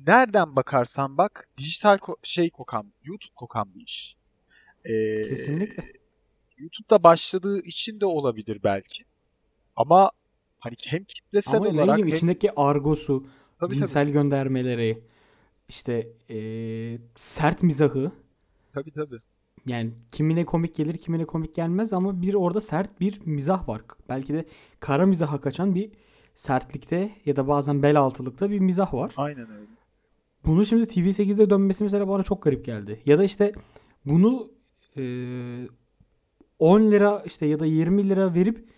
nereden 0.07 0.55
bakarsan 0.55 1.17
bak 1.17 1.49
dijital 1.57 1.97
ko- 1.97 2.17
şey 2.23 2.49
kokan, 2.49 2.93
YouTube 3.03 3.35
kokan 3.35 3.75
bir 3.75 3.81
iş. 3.81 4.15
E, 4.85 4.93
Kesinlikle. 5.29 5.83
YouTube'da 6.57 7.03
başladığı 7.03 7.59
için 7.61 7.99
de 7.99 8.05
olabilir 8.05 8.59
belki. 8.63 9.03
Ama 9.75 10.11
hani 10.59 10.75
hem 10.85 11.03
kitlesel 11.03 11.57
Ama 11.57 11.69
olarak 11.69 11.99
hem 11.99 12.07
içindeki 12.07 12.51
argosu, 12.55 13.27
tabii, 13.59 13.73
tabii, 13.73 13.79
cinsel 13.79 14.09
göndermeleri, 14.09 15.03
işte 15.69 16.07
eee, 16.29 16.99
sert 17.15 17.63
mizahı. 17.63 18.11
tabii 18.71 18.91
tabii. 18.91 19.19
Yani 19.65 19.91
kimine 20.11 20.45
komik 20.45 20.75
gelir, 20.75 20.97
kimine 20.97 21.25
komik 21.25 21.55
gelmez 21.55 21.93
ama 21.93 22.21
bir 22.21 22.33
orada 22.33 22.61
sert 22.61 22.99
bir 22.99 23.19
mizah 23.25 23.67
var. 23.67 23.81
Belki 24.09 24.33
de 24.33 24.45
kara 24.79 25.05
mizaha 25.05 25.41
kaçan 25.41 25.75
bir 25.75 25.91
sertlikte 26.35 27.11
ya 27.25 27.35
da 27.35 27.47
bazen 27.47 27.83
bel 27.83 27.95
altılıkta 27.99 28.51
bir 28.51 28.59
mizah 28.59 28.93
var. 28.93 29.13
Aynen 29.17 29.49
öyle. 29.51 29.67
Bunu 30.45 30.65
şimdi 30.65 30.83
TV8'de 30.87 31.49
dönmesi 31.49 31.83
mesela 31.83 32.07
bana 32.07 32.23
çok 32.23 32.43
garip 32.43 32.65
geldi. 32.65 33.01
Ya 33.05 33.17
da 33.19 33.23
işte 33.23 33.53
bunu 34.05 34.51
eee 34.95 35.67
10 36.59 36.91
lira 36.91 37.23
işte 37.25 37.45
ya 37.45 37.59
da 37.59 37.65
20 37.65 38.09
lira 38.09 38.33
verip 38.33 38.69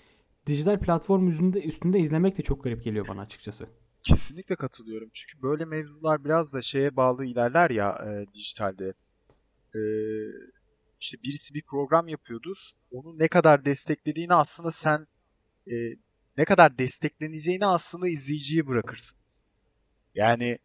dijital 0.47 0.79
platform 0.79 1.27
üstünde, 1.27 1.61
üstünde 1.63 1.99
izlemek 1.99 2.37
de 2.37 2.41
çok 2.43 2.63
garip 2.63 2.83
geliyor 2.83 3.07
bana 3.07 3.21
açıkçası. 3.21 3.67
Kesinlikle 4.03 4.55
katılıyorum. 4.55 5.09
Çünkü 5.13 5.41
böyle 5.41 5.65
mevzular 5.65 6.25
biraz 6.25 6.53
da 6.53 6.61
şeye 6.61 6.95
bağlı 6.95 7.25
ilerler 7.25 7.69
ya 7.69 7.89
e, 8.07 8.33
dijitalde. 8.33 8.93
E, 9.75 9.81
işte 10.99 11.17
birisi 11.23 11.53
bir 11.53 11.61
program 11.61 12.07
yapıyordur. 12.07 12.57
Onu 12.91 13.19
ne 13.19 13.27
kadar 13.27 13.65
desteklediğini 13.65 14.33
aslında 14.33 14.71
sen 14.71 15.07
e, 15.71 15.75
ne 16.37 16.45
kadar 16.45 16.77
destekleneceğini 16.77 17.65
aslında 17.65 18.07
izleyiciye 18.07 18.67
bırakırsın. 18.67 19.19
Yani 20.15 20.59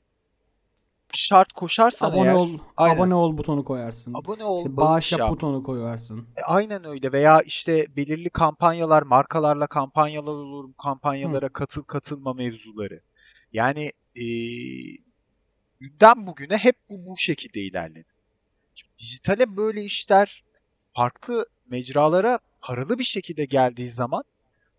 şart 1.13 1.53
koşarsan 1.53 2.11
Abone 2.11 2.29
eğer, 2.29 2.35
ol, 2.35 2.59
aynen. 2.77 2.97
abone 2.97 3.15
ol 3.15 3.39
butonu 3.39 3.65
koyarsın. 3.65 4.15
abone 4.15 4.45
ol, 4.45 4.59
İşte 4.59 4.77
bağış 4.77 5.13
yap 5.13 5.19
yap. 5.19 5.31
butonu 5.31 5.63
koyarsın. 5.63 6.29
E, 6.37 6.43
Aynen 6.43 6.85
öyle 6.85 7.13
veya 7.13 7.43
işte 7.43 7.87
belirli 7.97 8.31
kampanyalar, 8.31 9.03
markalarla 9.03 9.67
kampanyalar 9.67 10.33
olur, 10.33 10.71
kampanyalara 10.83 11.49
katıl 11.49 11.83
katılma 11.83 12.33
mevzuları. 12.35 13.01
Yani 13.55 13.93
e, 14.17 14.25
dünden 15.81 16.27
bugüne 16.27 16.57
hep 16.57 16.77
bu 16.89 17.07
bu 17.07 17.17
şekilde 17.17 17.61
ilerledi. 17.61 18.13
Şimdi 18.75 18.93
dijitale 18.99 19.57
böyle 19.57 19.85
işler 19.85 20.45
farklı 20.93 21.47
mecralara 21.71 22.39
paralı 22.61 22.99
bir 22.99 23.05
şekilde 23.05 23.45
geldiği 23.45 23.91
zaman 23.91 24.25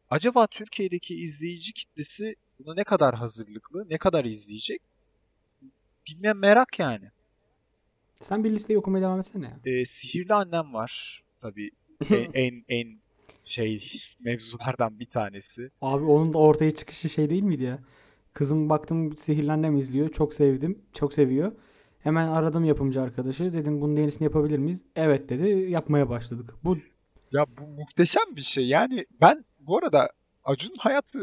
acaba 0.10 0.48
Türkiye'deki 0.48 1.16
izleyici 1.16 1.74
kitlesi 1.74 2.36
buna 2.60 2.74
ne 2.74 2.84
kadar 2.84 3.16
hazırlıklı, 3.16 3.86
ne 3.90 3.98
kadar 3.98 4.26
izleyecek? 4.26 4.82
Bilmem 6.08 6.40
merak 6.40 6.80
yani. 6.80 7.12
Sen 8.22 8.44
bir 8.44 8.52
listeyi 8.52 8.80
okumaya 8.80 9.02
devam 9.02 9.20
etsene. 9.20 9.46
ya. 9.46 9.74
E, 9.74 9.86
Sihirli 9.86 10.34
Annem 10.34 10.74
var 10.74 11.24
tabii 11.42 11.72
en, 12.10 12.32
en 12.34 12.66
en 12.70 13.00
şey 13.46 13.92
mevzulardan 14.20 15.00
bir 15.00 15.08
tanesi. 15.08 15.72
Abi 15.82 16.04
onun 16.04 16.34
da 16.34 16.38
ortaya 16.38 16.76
çıkışı 16.76 17.10
şey 17.10 17.30
değil 17.30 17.44
miydi 17.44 17.64
ya? 17.64 17.80
Kızım 18.36 18.70
baktım 18.70 19.18
Sihirli 19.18 19.52
Annem 19.52 19.78
izliyor. 19.78 20.10
Çok 20.12 20.34
sevdim. 20.34 20.82
Çok 20.94 21.14
seviyor. 21.14 21.52
Hemen 22.00 22.28
aradım 22.28 22.64
yapımcı 22.66 23.02
arkadaşı. 23.02 23.54
Dedim 23.54 23.82
bunun 23.82 23.96
yenisini 23.96 24.24
yapabilir 24.24 24.58
miyiz? 24.60 24.84
Evet 24.96 25.30
dedi. 25.30 25.72
Yapmaya 25.72 26.10
başladık. 26.10 26.54
Bu 26.64 26.78
Ya 27.32 27.46
bu 27.58 27.68
muhteşem 27.68 28.36
bir 28.36 28.42
şey. 28.42 28.68
Yani 28.68 29.06
ben 29.22 29.46
bu 29.60 29.78
arada 29.78 30.10
Acun'un 30.44 30.76
hayatı 30.80 31.20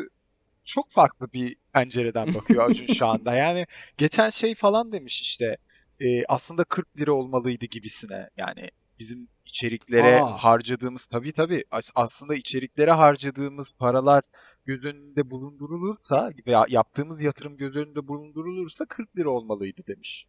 çok 0.65 0.91
farklı 0.91 1.33
bir 1.33 1.57
pencereden 1.73 2.35
bakıyor 2.35 2.71
Acun 2.71 2.87
şu 2.95 3.07
anda. 3.07 3.35
Yani 3.35 3.67
geçen 3.99 4.31
şey 4.31 4.55
falan 4.55 4.93
demiş 4.93 5.23
işte 5.23 5.57
e, 6.01 6.25
aslında 6.25 6.65
40 6.65 7.01
lira 7.01 7.13
olmalıydı 7.13 7.67
gibisine. 7.67 8.29
Yani 8.37 8.71
bizim 8.99 9.29
içeriklere 9.47 10.23
Aa. 10.23 10.45
harcadığımız 10.45 11.07
tabii 11.07 11.33
tabii 11.33 11.65
as- 11.71 11.91
aslında 11.95 12.35
içeriklere 12.35 12.91
harcadığımız 12.91 13.73
paralar 13.79 14.25
göz 14.65 14.85
önünde 14.85 15.31
bulundurulursa 15.31 16.33
veya 16.47 16.67
yaptığımız 16.69 17.23
yatırım 17.23 17.57
göz 17.57 17.77
önünde 17.77 18.09
bulundurulursa 18.09 18.87
40 18.87 19.17
lira 19.19 19.31
olmalıydı 19.31 19.83
demiş. 19.89 20.27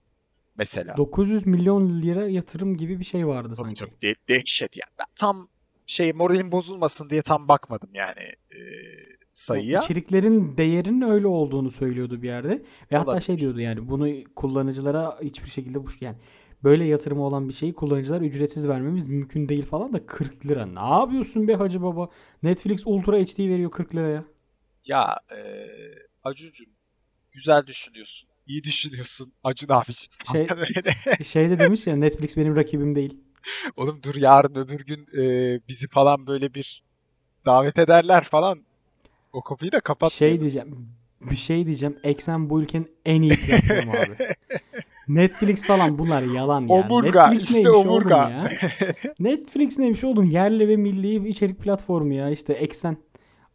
Mesela. 0.58 0.98
900 0.98 1.46
milyon 1.48 2.02
lira 2.02 2.28
yatırım 2.28 2.78
gibi 2.78 3.00
bir 3.00 3.06
şey 3.06 3.28
vardı 3.28 3.54
Tabii 3.58 3.66
sanki. 3.66 3.80
tabii 3.86 4.02
de- 4.02 4.16
dehşet 4.30 4.78
yani. 4.78 4.92
Ben 5.00 5.06
tam 5.16 5.48
şey 5.86 6.13
moralim 6.13 6.52
bozulmasın 6.52 7.10
diye 7.10 7.22
tam 7.22 7.48
bakmadım 7.48 7.90
yani 7.94 8.20
e, 8.52 8.60
sayıya. 9.32 9.82
İçeriklerin 9.82 10.58
değerinin 10.58 11.02
öyle 11.02 11.28
olduğunu 11.28 11.72
söylüyordu 11.72 12.22
bir 12.22 12.28
yerde. 12.28 12.50
Ve 12.92 12.98
hatta 12.98 13.04
Olabilir. 13.12 13.25
şey 13.25 13.38
diyordu 13.38 13.60
yani 13.60 13.90
bunu 13.90 14.08
kullanıcılara 14.36 15.20
hiçbir 15.22 15.50
şekilde 15.50 15.84
bu 15.84 15.88
yani 16.02 16.18
böyle 16.63 16.86
yatırımı 16.86 17.24
olan 17.25 17.50
bir 17.50 17.53
şeyi 17.53 17.74
kullanıcılara 17.74 18.25
ücretsiz 18.25 18.67
vermemiz 18.67 19.05
mümkün 19.05 19.50
değil 19.50 19.65
falan 19.65 19.93
da 19.93 20.05
40 20.05 20.46
lira. 20.46 20.65
Ne 20.65 21.00
yapıyorsun 21.00 21.48
be 21.48 21.55
hacı 21.55 21.82
baba? 21.82 22.10
Netflix 22.43 22.82
Ultra 22.86 23.17
HD 23.17 23.39
veriyor 23.39 23.72
40 23.72 23.96
liraya. 23.96 24.24
Ya 24.86 25.20
e, 25.32 25.39
Acun'cum 26.24 26.67
güzel 27.32 27.67
düşünüyorsun. 27.67 28.29
iyi 28.48 28.63
düşünüyorsun. 28.63 29.34
Acun 29.43 29.70
abiciğim 29.70 30.48
Şey-. 30.48 31.25
Şey 31.25 31.50
de 31.50 31.60
demiş 31.60 31.88
ya 31.88 31.96
Netflix 31.96 32.38
benim 32.38 32.55
rakibim 32.55 32.96
değil. 32.96 33.17
Oğlum 33.77 34.03
dur 34.03 34.15
yarın 34.15 34.55
öbür 34.55 34.79
gün 34.86 35.08
e, 35.17 35.60
bizi 35.67 35.88
falan 35.88 36.27
böyle 36.27 36.53
bir 36.53 36.84
davet 37.46 37.79
ederler 37.79 38.24
falan. 38.24 38.63
O 39.34 39.43
kapıyı 39.43 39.72
da 39.72 39.79
kapat. 39.79 40.12
Şey 40.12 40.39
diyeceğim. 40.39 40.89
Bir 41.22 41.36
şey 41.36 41.65
diyeceğim. 41.65 42.00
Eksen 42.03 42.50
bu 42.50 42.62
ülkenin 42.62 42.91
en 43.05 43.22
iyi 43.22 43.34
platformu 43.34 43.91
abi. 43.91 44.17
Netflix 45.07 45.65
falan 45.65 45.98
bunlar 45.98 46.22
yalan 46.22 46.62
ya. 46.62 46.67
Omurga 46.67 47.27
Netflix 47.27 47.51
işte 47.51 47.72
omurga. 47.72 48.29
ya? 48.29 48.51
Netflix 49.19 49.79
neymiş 49.79 50.03
oğlum? 50.03 50.29
Yerli 50.29 50.67
ve 50.67 50.75
milli 50.75 51.24
bir 51.25 51.29
içerik 51.29 51.60
platformu 51.60 52.13
ya. 52.13 52.29
İşte 52.29 52.53
Eksen. 52.53 52.98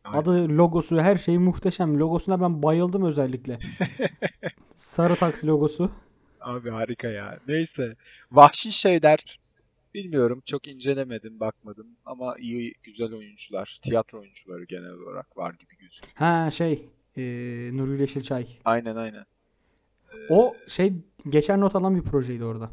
Adı, 0.05 0.49
logosu, 0.49 1.01
her 1.01 1.17
şeyi 1.17 1.39
muhteşem. 1.39 1.99
Logosuna 1.99 2.41
ben 2.41 2.63
bayıldım 2.63 3.05
özellikle. 3.05 3.59
Sarı 4.77 5.17
taksi 5.17 5.47
logosu. 5.47 5.91
Abi 6.41 6.71
harika 6.71 7.09
ya. 7.09 7.39
Neyse. 7.49 7.97
Vahşi 8.33 8.73
şeyler 8.73 9.41
bilmiyorum. 9.95 10.43
Çok 10.47 10.69
incelemedim, 10.69 11.41
bakmadım. 11.41 11.87
Ama 12.07 12.39
iyi, 12.39 12.75
güzel 12.83 13.13
oyuncular. 13.13 13.79
Tiyatro 13.83 14.21
oyuncuları 14.21 14.65
genel 14.65 14.93
olarak 14.93 15.37
var 15.37 15.55
gibi 15.55 15.77
gözüküyor. 15.81 16.13
Ha 16.15 16.51
şey, 16.51 16.89
e, 17.17 17.23
Nuri 17.73 18.01
Yeşilçay. 18.01 18.47
Aynen 18.65 18.97
aynen. 18.97 19.25
O 20.29 20.57
şey 20.69 20.93
geçer 21.29 21.61
not 21.61 21.77
alan 21.77 21.97
bir 21.97 22.03
projeydi 22.03 22.45
orada. 22.45 22.71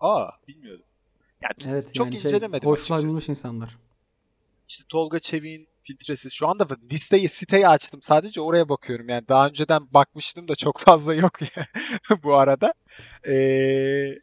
Aa 0.00 0.28
bilmiyordum. 0.48 0.84
Yani 1.42 1.72
Evet 1.72 1.94
çok 1.94 2.06
yani 2.06 2.20
şey, 2.20 2.30
incelemedim 2.30 2.68
hoşlanmış 2.68 3.04
açıkçası. 3.04 3.32
insanlar. 3.32 3.78
İşte 4.68 4.84
Tolga 4.88 5.18
Çevik'in 5.18 5.68
filtresiz. 5.82 6.32
Şu 6.32 6.48
anda 6.48 6.66
listeyi 6.92 7.28
siteyi 7.28 7.68
açtım. 7.68 8.00
Sadece 8.02 8.40
oraya 8.40 8.68
bakıyorum. 8.68 9.08
Yani 9.08 9.28
daha 9.28 9.48
önceden 9.48 9.82
bakmıştım 9.94 10.48
da 10.48 10.54
çok 10.54 10.78
fazla 10.78 11.14
yok 11.14 11.38
bu 12.24 12.34
arada. 12.34 12.74
Ee, 13.28 14.18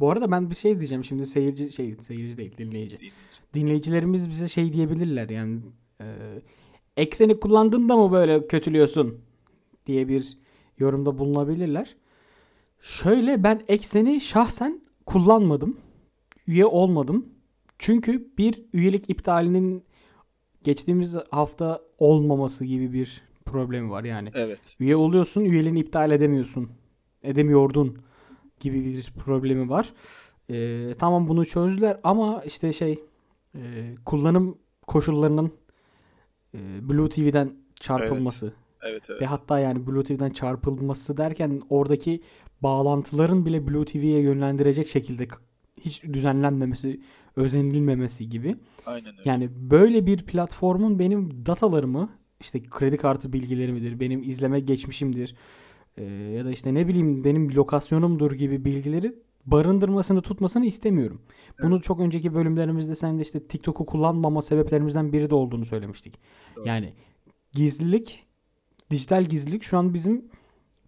Bu 0.00 0.10
arada 0.10 0.30
ben 0.30 0.50
bir 0.50 0.54
şey 0.54 0.78
diyeceğim 0.78 1.04
şimdi 1.04 1.26
seyirci 1.26 1.72
şey 1.72 1.96
seyirci 2.02 2.36
değil 2.36 2.56
dinleyici. 2.58 3.12
Dinleyicilerimiz 3.54 4.30
bize 4.30 4.48
şey 4.48 4.72
diyebilirler 4.72 5.28
yani 5.28 5.60
e, 6.00 6.06
ekseni 6.96 7.40
kullandığında 7.40 7.96
mı 7.96 8.12
böyle 8.12 8.46
kötülüyorsun 8.46 9.20
diye 9.86 10.08
bir 10.08 10.38
yorumda 10.78 11.18
bulunabilirler. 11.18 11.96
Şöyle 12.82 13.42
ben 13.42 13.62
ekseni 13.68 14.20
şahsen 14.20 14.80
kullanmadım. 15.06 15.76
Üye 16.46 16.66
olmadım. 16.66 17.28
Çünkü 17.78 18.28
bir 18.38 18.62
üyelik 18.72 19.10
iptalinin 19.10 19.84
geçtiğimiz 20.64 21.14
hafta 21.30 21.80
olmaması 21.98 22.64
gibi 22.64 22.92
bir 22.92 23.22
problemi 23.44 23.90
var 23.90 24.04
yani. 24.04 24.30
evet. 24.34 24.58
Üye 24.80 24.96
oluyorsun, 24.96 25.44
üyeliğini 25.44 25.80
iptal 25.80 26.10
edemiyorsun. 26.10 26.70
Edemiyordun 27.22 27.98
gibi 28.60 28.84
bir 28.84 29.12
problemi 29.24 29.68
var. 29.68 29.92
Ee, 30.50 30.94
tamam 30.98 31.28
bunu 31.28 31.46
çözdüler 31.46 32.00
ama 32.04 32.42
işte 32.46 32.72
şey 32.72 32.98
e, 33.54 33.94
kullanım 34.06 34.58
koşullarının 34.86 35.52
e, 36.54 36.58
Blue 36.88 37.08
TV'den 37.08 37.56
çarpılması 37.80 38.52
Evet 38.82 39.02
evet. 39.08 39.20
ve 39.20 39.26
hatta 39.26 39.58
yani 39.58 39.86
Blue 39.86 40.04
TV'den 40.04 40.30
çarpılması 40.30 41.16
derken 41.16 41.62
oradaki 41.70 42.20
bağlantıların 42.62 43.46
bile 43.46 43.66
Blue 43.66 43.84
TV'ye 43.84 44.20
yönlendirecek 44.20 44.88
şekilde 44.88 45.28
hiç 45.80 46.04
düzenlenmemesi, 46.04 47.00
özenilmemesi 47.36 48.28
gibi. 48.28 48.56
Aynen 48.86 49.18
öyle. 49.18 49.22
Yani 49.24 49.48
böyle 49.70 50.06
bir 50.06 50.26
platformun 50.26 50.98
benim 50.98 51.46
datalarımı 51.46 52.08
işte 52.40 52.62
kredi 52.70 52.96
kartı 52.96 53.32
bilgilerimidir, 53.32 54.00
benim 54.00 54.22
izleme 54.22 54.60
geçmişimdir 54.60 55.34
e, 55.96 56.04
ya 56.04 56.44
da 56.44 56.50
işte 56.50 56.74
ne 56.74 56.88
bileyim 56.88 57.24
benim 57.24 57.54
lokasyonumdur 57.54 58.32
gibi 58.32 58.64
bilgileri 58.64 59.14
barındırmasını 59.46 60.22
tutmasını 60.22 60.66
istemiyorum. 60.66 61.22
Bunu 61.62 61.80
çok 61.80 62.00
önceki 62.00 62.34
bölümlerimizde 62.34 62.94
sen 62.94 63.18
de 63.18 63.22
işte 63.22 63.46
TikTok'u 63.46 63.86
kullanmama 63.86 64.42
sebeplerimizden 64.42 65.12
biri 65.12 65.30
de 65.30 65.34
olduğunu 65.34 65.64
söylemiştik. 65.64 66.18
Doğru. 66.56 66.68
Yani 66.68 66.92
gizlilik, 67.52 68.26
dijital 68.90 69.24
gizlilik 69.24 69.62
şu 69.62 69.78
an 69.78 69.94
bizim 69.94 70.24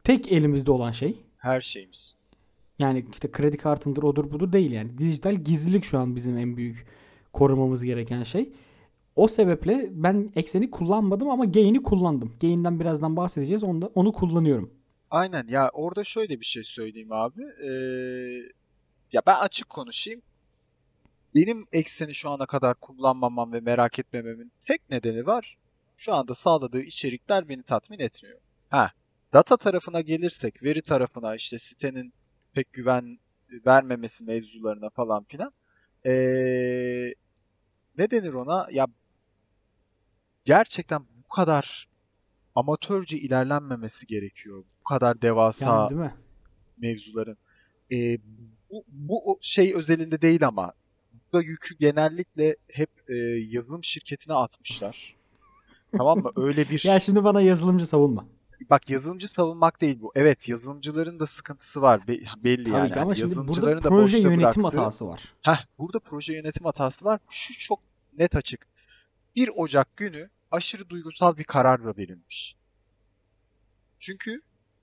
tek 0.05 0.33
elimizde 0.33 0.71
olan 0.71 0.93
şey. 0.93 1.24
Her 1.45 1.61
şeyimiz. 1.61 2.17
Yani 2.79 3.07
işte 3.13 3.31
kredi 3.31 3.57
kartındır 3.57 4.03
odur 4.03 4.33
budur 4.33 4.53
değil 4.53 4.71
yani. 4.71 4.99
Dijital 4.99 5.35
gizlilik 5.35 5.85
şu 5.85 5.99
an 5.99 6.17
bizim 6.17 6.39
en 6.39 6.57
büyük 6.57 6.87
korumamız 7.33 7.85
gereken 7.85 8.23
şey. 8.23 8.53
O 9.17 9.29
sebeple 9.29 9.89
ben 9.91 10.33
ekseni 10.37 10.71
kullanmadım 10.71 11.31
ama 11.31 11.45
gain'i 11.45 11.83
kullandım. 11.83 12.33
Gain'den 12.41 12.81
birazdan 12.81 13.17
bahsedeceğiz. 13.17 13.63
Onu, 13.65 13.83
da, 13.83 13.87
onu 13.87 14.13
kullanıyorum. 14.13 14.75
Aynen 15.11 15.47
ya 15.49 15.71
orada 15.73 16.05
şöyle 16.05 16.41
bir 16.41 16.45
şey 16.45 16.63
söyleyeyim 16.63 17.13
abi. 17.13 17.43
Ee, 17.43 17.69
ya 19.13 19.23
ben 19.27 19.35
açık 19.35 19.69
konuşayım. 19.69 20.23
Benim 21.35 21.67
ekseni 21.73 22.15
şu 22.15 22.31
ana 22.31 22.47
kadar 22.47 22.75
kullanmamam 22.75 23.53
ve 23.53 23.61
merak 23.61 23.99
etmememin 23.99 24.53
tek 24.61 24.91
nedeni 24.91 25.27
var. 25.27 25.57
Şu 25.97 26.15
anda 26.15 26.35
sağladığı 26.35 26.83
içerikler 26.83 27.49
beni 27.49 27.63
tatmin 27.63 27.99
etmiyor. 27.99 28.39
Ha, 28.71 28.91
data 29.35 29.57
tarafına 29.57 30.01
gelirsek, 30.01 30.63
veri 30.63 30.83
tarafına 30.83 31.35
işte 31.35 31.59
sitenin 31.59 32.13
pek 32.53 32.73
güven 32.73 33.19
vermemesi 33.67 34.25
mevzularına 34.25 34.91
falan 34.91 35.25
filan. 35.25 35.53
Ee, 36.07 37.15
ne 37.99 38.11
denir 38.11 38.33
ona? 38.33 38.69
Ya 38.71 38.87
gerçekten 40.45 41.03
bu 41.25 41.29
kadar 41.29 41.89
amatörce 42.55 43.19
ilerlenmemesi 43.19 44.07
gerekiyor. 44.07 44.65
Bu 44.81 44.85
kadar 44.85 45.23
devasa 45.23 45.71
Yani 45.71 45.91
değil 45.91 46.01
mi? 46.01 46.15
mevzuların. 46.79 47.37
Ee, 47.93 48.19
bu, 48.71 48.85
bu 48.89 49.39
şey 49.41 49.75
özelinde 49.75 50.23
değil 50.23 50.47
ama 50.47 50.73
burada 51.13 51.45
yükü 51.45 51.77
genellikle 51.77 52.57
hep 52.69 52.91
e, 53.09 53.15
yazılım 53.49 53.85
şirketine 53.85 54.35
atmışlar. 54.35 55.17
tamam 55.97 56.19
mı? 56.19 56.31
Öyle 56.37 56.69
bir 56.69 56.85
Ya 56.85 57.01
şimdi 57.01 57.25
bana 57.25 57.41
yazılımcı 57.41 57.87
savunma. 57.87 58.27
Bak 58.71 58.91
yazılımcı 58.91 59.29
savunmak 59.29 59.81
değil 59.81 60.01
bu. 60.01 60.13
Evet 60.15 60.49
yazılımcıların 60.49 61.21
da 61.21 61.27
sıkıntısı 61.27 61.83
var 61.83 62.09
be- 62.09 62.19
belli 62.45 62.65
Tabii 62.65 62.71
yani. 62.77 62.89
Hani 62.89 62.95
ama 62.95 63.05
burada 63.07 63.21
yazılımcıların 63.21 63.83
da 63.83 63.89
proje 63.89 64.19
yönetim 64.19 64.41
bıraktığı- 64.63 64.79
hatası 64.79 65.07
var. 65.07 65.33
Heh, 65.43 65.67
burada 65.79 66.01
proje 66.01 66.35
yönetim 66.35 66.65
hatası 66.65 67.05
var. 67.05 67.21
Şu 67.31 67.59
çok 67.59 67.81
net 68.19 68.37
açık. 68.37 68.67
1 69.37 69.51
Ocak 69.57 69.97
günü 69.97 70.31
aşırı 70.51 70.89
duygusal 70.89 71.37
bir 71.37 71.45
kararla 71.45 71.97
verilmiş. 71.97 72.57
Çünkü 73.99 74.41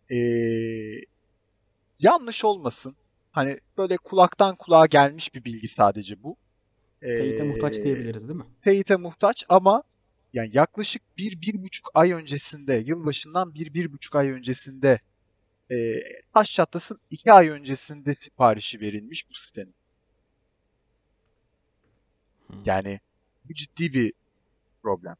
eee, 0.09 1.01
yanlış 1.99 2.45
olmasın. 2.45 2.95
Hani 3.31 3.59
böyle 3.77 3.97
kulaktan 3.97 4.55
kulağa 4.55 4.85
gelmiş 4.85 5.33
bir 5.35 5.45
bilgi 5.45 5.67
sadece 5.67 6.23
bu. 6.23 6.37
Teyite 7.01 7.43
muhtaç 7.43 7.75
diyebiliriz 7.75 8.27
değil 8.27 8.39
mi? 8.39 8.45
teyite 8.63 8.95
muhtaç 8.95 9.45
ama 9.49 9.83
yani 10.33 10.49
yaklaşık 10.53 11.01
bir, 11.17 11.41
bir 11.41 11.63
buçuk 11.63 11.89
ay 11.93 12.11
öncesinde, 12.11 12.75
yılbaşından 12.75 13.53
bir, 13.53 13.73
bir 13.73 13.93
buçuk 13.93 14.15
ay 14.15 14.31
öncesinde 14.31 14.99
e, 15.71 15.75
taş 16.33 16.51
çatlasın 16.51 16.99
iki 17.09 17.33
ay 17.33 17.49
öncesinde 17.49 18.15
siparişi 18.15 18.81
verilmiş 18.81 19.29
bu 19.29 19.33
sitenin. 19.33 19.75
Hı. 22.47 22.53
Yani 22.65 22.99
bu 23.45 23.53
ciddi 23.53 23.93
bir 23.93 24.13
problem. 24.83 25.15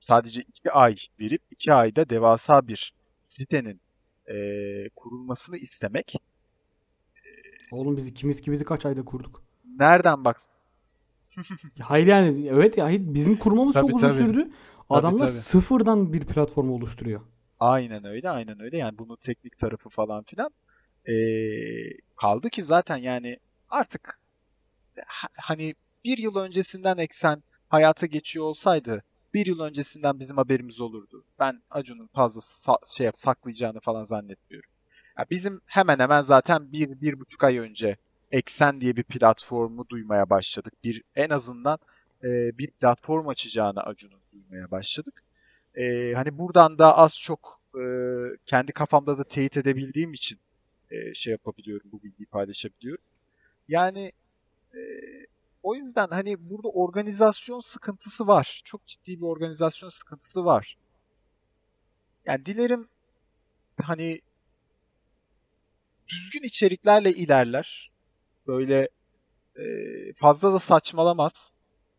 Sadece 0.00 0.40
iki 0.40 0.70
ay 0.72 0.96
verip 1.20 1.42
iki 1.50 1.72
ayda 1.72 2.10
devasa 2.10 2.68
bir 2.68 2.94
sitenin 3.24 3.80
e, 4.26 4.34
kurulmasını 4.96 5.56
istemek 5.56 6.14
Oğlum 7.70 7.96
biz 7.96 8.06
ikimiz 8.06 8.38
ikimizi 8.38 8.64
kaç 8.64 8.86
ayda 8.86 9.04
kurduk? 9.04 9.44
nereden 9.78 10.24
bak 10.24 10.40
Hayır 11.82 12.06
yani 12.06 12.48
evet 12.48 12.78
ya 12.78 12.88
bizim 12.90 13.38
kurmamız 13.38 13.74
Tabii, 13.74 13.86
çok 13.86 13.96
uzun 13.96 14.08
tabii. 14.08 14.18
sürdü. 14.18 14.50
Adamlar 14.90 15.18
tabii. 15.28 15.38
sıfırdan 15.38 16.12
bir 16.12 16.20
platform 16.20 16.70
oluşturuyor. 16.70 17.20
Aynen 17.60 18.04
öyle, 18.04 18.30
aynen 18.30 18.60
öyle. 18.60 18.76
Yani 18.78 18.98
bunun 18.98 19.16
teknik 19.16 19.58
tarafı 19.58 19.88
falan 19.88 20.22
filan. 20.24 20.50
Ee, 21.08 21.14
kaldı 22.16 22.50
ki 22.50 22.62
zaten 22.62 22.96
yani 22.96 23.38
artık 23.68 24.20
ha- 25.06 25.28
hani 25.36 25.74
bir 26.04 26.18
yıl 26.18 26.36
öncesinden 26.36 26.98
eksen 26.98 27.42
hayata 27.68 28.06
geçiyor 28.06 28.44
olsaydı 28.44 29.02
bir 29.34 29.46
yıl 29.46 29.60
öncesinden 29.60 30.20
bizim 30.20 30.36
haberimiz 30.36 30.80
olurdu. 30.80 31.24
Ben 31.38 31.62
Acun'un 31.70 32.06
fazla 32.14 32.40
sa- 32.40 32.96
şey 32.96 33.06
yap, 33.06 33.16
saklayacağını 33.18 33.80
falan 33.80 34.02
zannetmiyorum. 34.02 34.70
Ya 35.18 35.26
bizim 35.30 35.60
hemen 35.66 35.98
hemen 35.98 36.22
zaten 36.22 36.72
bir, 36.72 37.00
bir 37.00 37.20
buçuk 37.20 37.44
ay 37.44 37.58
önce 37.58 37.96
Eksen 38.34 38.80
diye 38.80 38.96
bir 38.96 39.02
platformu 39.02 39.88
duymaya 39.88 40.30
başladık. 40.30 40.72
Bir 40.84 41.02
en 41.16 41.30
azından 41.30 41.78
e, 42.24 42.58
bir 42.58 42.70
platform 42.70 43.28
açacağını 43.28 43.82
Acun'un 43.82 44.20
duymaya 44.32 44.70
başladık. 44.70 45.22
E, 45.74 46.12
hani 46.14 46.38
buradan 46.38 46.78
da 46.78 46.98
az 46.98 47.20
çok 47.20 47.60
e, 47.74 47.82
kendi 48.46 48.72
kafamda 48.72 49.18
da 49.18 49.24
teyit 49.24 49.56
edebildiğim 49.56 50.12
için 50.12 50.38
e, 50.90 51.14
şey 51.14 51.30
yapabiliyorum, 51.30 51.90
bu 51.92 52.02
bilgiyi 52.02 52.26
paylaşabiliyorum. 52.26 53.04
Yani 53.68 54.12
e, 54.74 54.80
o 55.62 55.74
yüzden 55.74 56.08
hani 56.10 56.50
burada 56.50 56.68
organizasyon 56.68 57.60
sıkıntısı 57.60 58.26
var. 58.26 58.62
Çok 58.64 58.86
ciddi 58.86 59.20
bir 59.20 59.26
organizasyon 59.26 59.88
sıkıntısı 59.88 60.44
var. 60.44 60.76
Yani 62.26 62.46
dilerim 62.46 62.88
hani 63.82 64.20
düzgün 66.08 66.42
içeriklerle 66.42 67.12
ilerler. 67.12 67.93
Böyle 68.46 68.88
e, 69.56 69.64
fazla 70.16 70.52
da 70.52 70.58
saçmalamaz. 70.58 71.54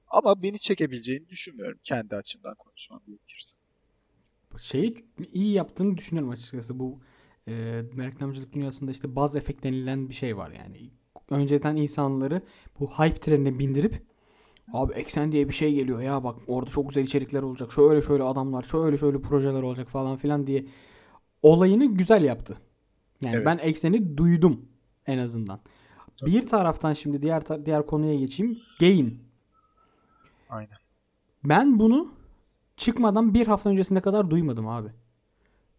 Ama 0.08 0.44
beni 0.44 0.60
çekebileceğini 0.60 1.30
düşünmüyorum 1.30 1.80
kendi 1.84 2.16
açımdan 2.16 2.56
konuşmam 2.56 3.02
gerekirse. 3.08 3.58
Şeyi 4.60 5.06
iyi 5.34 5.54
yaptığını 5.54 5.98
düşünüyorum 5.98 6.30
açıkçası. 6.32 6.80
Bu 6.80 7.00
e, 7.48 7.54
reklamcılık 7.98 8.54
dünyasında 8.54 8.92
işte 8.92 9.16
baz 9.16 9.36
efekt 9.36 9.64
denilen 9.64 10.10
bir 10.10 10.14
şey 10.14 10.38
var 10.38 10.52
yani. 10.52 10.90
Önceden 11.30 11.76
insanları 11.76 12.42
bu 12.80 12.90
hype 12.90 13.20
trenine 13.20 13.60
bindirip 13.60 14.04
abi 14.74 14.94
Eksen 14.94 15.32
diye 15.32 15.50
bir 15.50 15.54
şey 15.54 15.74
geliyor 15.74 16.02
ya 16.02 16.24
bak 16.24 16.40
orada 16.48 16.72
çok 16.72 16.90
güzel 16.90 17.04
içerikler 17.04 17.42
olacak. 17.42 17.72
Şöyle 17.74 18.02
şöyle 18.02 18.24
adamlar, 18.24 18.64
şöyle 18.64 18.98
şöyle 18.98 19.22
projeler 19.22 19.62
olacak 19.62 19.90
falan 19.90 20.18
filan 20.18 20.48
diye 20.48 20.66
olayını 21.44 21.86
güzel 21.86 22.24
yaptı. 22.24 22.58
Yani 23.22 23.36
Evet. 23.36 23.46
ben 23.46 23.58
Eksen'i 23.58 24.18
duydum 24.18 24.66
en 25.06 25.18
azından. 25.18 25.60
Bir 26.22 26.48
taraftan 26.48 26.94
şimdi 26.94 27.22
diğer 27.22 27.66
diğer 27.66 27.86
konuya 27.86 28.16
geçeyim. 28.16 28.60
Gain. 28.80 29.20
Aynen. 30.50 30.78
Ben 31.44 31.80
bunu 31.80 32.14
çıkmadan 32.78 33.34
bir 33.34 33.48
hafta 33.48 33.70
öncesine 33.70 34.02
kadar 34.02 34.30
duymadım 34.30 34.68
abi. 34.68 34.90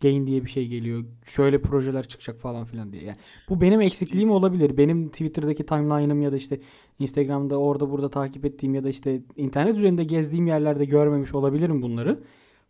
gain 0.02 0.26
diye 0.26 0.44
bir 0.44 0.50
şey 0.50 0.68
geliyor. 0.68 1.04
Şöyle 1.24 1.62
projeler 1.62 2.08
çıkacak 2.08 2.40
falan 2.40 2.64
filan 2.64 2.92
diye. 2.92 3.04
Yani 3.04 3.18
bu 3.48 3.60
benim 3.60 3.80
eksikliğim 3.80 4.30
olabilir. 4.30 4.76
Benim 4.76 5.08
Twitter'daki 5.08 5.66
timeline'ım 5.66 6.22
ya 6.22 6.32
da 6.32 6.36
işte 6.36 6.60
Instagram'da 6.98 7.58
orada 7.58 7.90
burada 7.90 8.10
takip 8.10 8.44
ettiğim 8.44 8.74
ya 8.74 8.84
da 8.84 8.88
işte 8.88 9.20
internet 9.36 9.76
üzerinde 9.76 10.04
gezdiğim 10.04 10.46
yerlerde 10.46 10.84
görmemiş 10.84 11.34
olabilirim 11.34 11.82
bunları. 11.82 12.20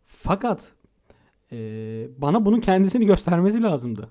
Fakat 0.05 0.71
e, 1.51 1.57
bana 2.17 2.45
bunun 2.45 2.59
kendisini 2.59 3.05
göstermesi 3.05 3.63
lazımdı. 3.63 4.09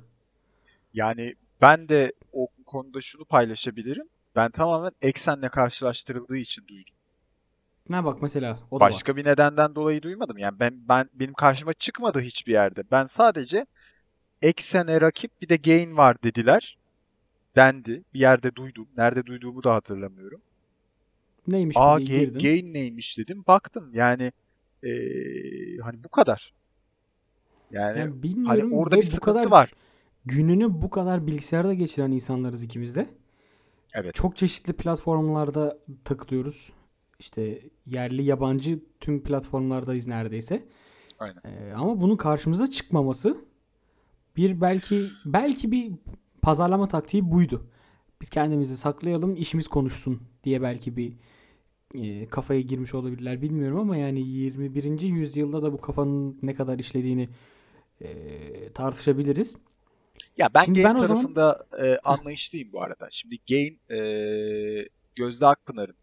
Yani 0.95 1.35
ben 1.61 1.88
de 1.88 2.12
o 2.33 2.49
konuda 2.77 3.01
şunu 3.01 3.25
paylaşabilirim. 3.25 4.07
Ben 4.37 4.51
tamamen 4.51 4.93
eksenle 5.03 5.49
karşılaştırıldığı 5.49 6.37
için 6.37 6.67
duydum. 6.69 6.95
Ne 7.89 8.05
bak 8.05 8.23
mesela 8.23 8.59
o 8.71 8.81
da 8.81 8.85
var. 8.85 8.91
Başka 8.91 9.17
bir 9.17 9.25
nedenden 9.25 9.75
dolayı 9.75 10.03
duymadım. 10.03 10.39
Yani 10.39 10.61
ben 10.61 10.89
ben 10.89 11.09
benim 11.15 11.35
karşıma 11.35 11.73
çıkmadı 11.73 12.21
hiçbir 12.21 12.53
yerde. 12.53 12.83
Ben 12.91 13.07
sadece 13.07 13.67
eksene 14.43 15.01
rakip 15.01 15.43
bir 15.43 15.49
de 15.49 15.57
gain 15.57 15.97
var 15.97 16.17
dediler. 16.23 16.79
Dendi. 17.57 18.03
Bir 18.15 18.21
yerde 18.21 18.55
duydum. 18.55 18.89
Nerede 18.97 19.27
duyduğumu 19.27 19.62
da 19.65 19.75
hatırlamıyorum. 19.75 20.41
Neymiş 21.47 21.77
Aa 21.81 21.97
bu 21.97 22.07
diye 22.07 22.19
ga- 22.19 22.25
girdin. 22.25 22.39
gain 22.39 22.75
neymiş 22.75 23.19
dedim. 23.19 23.45
Baktım 23.47 23.91
yani 23.95 24.33
eee, 24.83 25.79
hani 25.83 26.05
bu 26.05 26.09
kadar. 26.09 26.53
Yani 27.71 27.99
Yani 27.99 28.01
hani 28.01 28.23
bilmiyorum 28.23 28.73
orada 28.73 28.97
ve 28.97 29.01
bir 29.01 29.07
sıkıntı 29.07 29.39
kadar 29.39 29.51
var. 29.51 29.73
Gününü 30.27 30.83
bu 30.83 30.91
kadar 30.91 31.27
bilgisayarda 31.27 31.75
geçiren 31.75 32.11
insanlarız 32.11 32.62
ikimiz 32.62 32.95
de. 32.95 33.07
Evet. 33.95 34.15
Çok 34.15 34.37
çeşitli 34.37 34.73
platformlarda 34.73 35.79
takılıyoruz. 36.05 36.73
İşte 37.19 37.62
yerli 37.87 38.23
yabancı 38.23 38.81
tüm 39.01 39.23
platformlardayız 39.23 40.07
neredeyse. 40.07 40.69
Aynen. 41.19 41.41
Ee, 41.45 41.73
ama 41.73 42.01
bunun 42.01 42.17
karşımıza 42.17 42.71
çıkmaması 42.71 43.45
bir 44.37 44.61
belki 44.61 45.09
belki 45.25 45.73
bir 45.73 45.93
pazarlama 46.43 46.89
taktiği 46.89 47.31
buydu. 47.31 47.67
Biz 48.21 48.31
kendimizi 48.31 48.77
saklayalım, 48.77 49.37
işimiz 49.37 49.69
konuşsun 49.69 50.23
diye 50.45 50.62
belki 50.62 50.97
bir 50.97 51.12
e, 51.95 52.27
kafaya 52.27 52.61
girmiş 52.61 52.95
olabilirler 52.95 53.43
bilmiyorum 53.43 53.79
ama 53.79 53.97
yani 53.97 54.29
21. 54.29 55.01
yüzyılda 55.01 55.62
da 55.62 55.73
bu 55.73 55.81
kafanın 55.81 56.39
ne 56.43 56.55
kadar 56.55 56.79
işlediğini 56.79 57.29
e, 58.01 58.73
tartışabiliriz. 58.73 59.57
Ya 60.37 60.51
ben 60.55 60.64
Şimdi 60.64 60.83
Gain 60.83 60.94
ben 60.94 61.01
o 61.01 61.07
zaman- 61.07 61.14
tarafında 61.20 61.66
e, 61.79 61.99
anlayışlıyım 62.05 62.72
bu 62.72 62.83
arada. 62.83 63.09
Şimdi 63.11 63.38
Gain 63.49 63.81
e, 63.90 64.88
Gözde 65.16 65.46
Akpınar'ın 65.46 65.96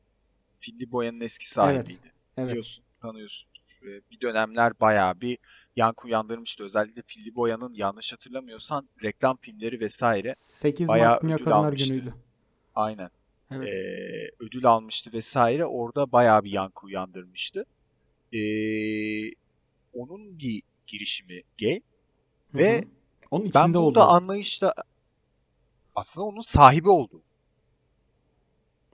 Filli 0.59 0.91
Boya'nın 0.91 1.21
eski 1.21 1.49
sahibiydi. 1.49 2.11
Evet. 2.37 2.49
Biliyorsun, 2.49 2.83
tanıyorsundur. 3.01 3.79
E, 3.83 4.01
bir 4.11 4.21
dönemler 4.21 4.79
bayağı 4.79 5.21
bir 5.21 5.37
yankı 5.75 6.05
uyandırmıştı. 6.07 6.63
Özellikle 6.63 7.01
Filli 7.05 7.35
Boya'nın 7.35 7.73
yanlış 7.73 8.13
hatırlamıyorsan 8.13 8.89
reklam 9.03 9.37
filmleri 9.41 9.79
vesaire 9.79 10.33
8 10.35 10.87
bayağı 10.87 11.19
Mart 11.23 11.41
ödül 11.41 11.51
almıştı. 11.51 11.93
Günü'ydü. 11.93 12.13
aynen 12.75 13.09
Evet. 13.51 13.67
e, 13.67 13.75
ödül 14.39 14.65
almıştı 14.65 15.13
vesaire. 15.13 15.65
Orada 15.65 16.11
bayağı 16.11 16.43
bir 16.43 16.51
yankı 16.51 16.85
uyandırmıştı. 16.85 17.65
E, 18.33 18.39
onun 19.93 20.39
bir 20.39 20.61
girişimi 20.87 21.41
Gain. 21.59 21.83
Hı 22.51 22.57
ve 22.57 22.77
hı. 22.81 22.83
Onun 23.33 23.45
Ben 23.45 23.49
içinde 23.49 23.73
burada 23.77 23.81
oldu. 23.81 23.99
anlayışla 24.01 24.73
aslında 25.95 26.27
onun 26.27 26.41
sahibi 26.41 26.89
olduğu. 26.89 27.21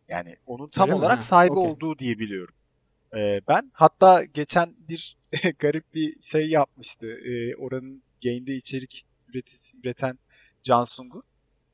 Yani 0.08 0.36
onun 0.46 0.68
tam 0.68 0.84
Öyle 0.90 0.94
mi? 0.94 1.00
olarak 1.00 1.18
Ha, 1.18 1.22
sahibi 1.22 1.52
okey. 1.54 1.72
olduğu 1.72 2.00
diye 2.00 2.20
biliyorum. 2.20 2.56
Ee, 3.16 3.42
ben 3.48 3.72
hatta 3.74 4.24
geçen 4.24 4.76
bir 4.90 5.18
garip 5.60 5.94
bir 5.94 6.22
şey 6.22 6.50
yapmıştı. 6.50 7.08
Ee, 7.26 7.56
oranın 7.56 8.04
Gain'de 8.24 8.56
içerik 8.56 9.06
üretici, 9.28 9.82
üreten 9.84 10.20
Cansungu. 10.64 11.24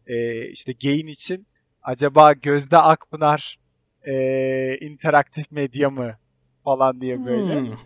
Ee, 0.07 0.47
işte 0.49 0.73
Gain 0.83 1.07
için 1.07 1.47
acaba 1.83 2.33
Gözde 2.33 2.77
Akpınar 2.77 3.59
ee, 4.07 4.77
interaktif 4.81 5.51
medya 5.51 5.89
mı 5.89 6.17
falan 6.65 7.01
diye 7.01 7.25
böyle. 7.25 7.59
Hmm. 7.61 7.77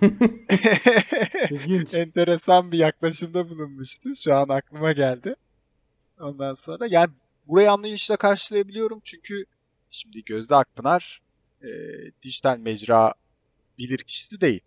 İlginç. 1.49 1.93
enteresan 1.93 2.71
bir 2.71 2.77
yaklaşımda 2.77 3.49
bulunmuştu. 3.49 4.15
Şu 4.15 4.35
an 4.35 4.49
aklıma 4.49 4.91
geldi. 4.91 5.35
Ondan 6.19 6.53
sonra 6.53 6.87
yani 6.87 7.09
burayı 7.47 7.71
anlayışla 7.71 8.17
karşılayabiliyorum 8.17 9.01
çünkü 9.03 9.45
şimdi 9.91 10.23
Gözde 10.23 10.55
Akpınar 10.55 11.21
e, 11.61 11.67
dijital 12.23 12.57
mecra 12.57 13.13
bilir 13.77 13.97
kişisi 13.97 14.41
değil. 14.41 14.61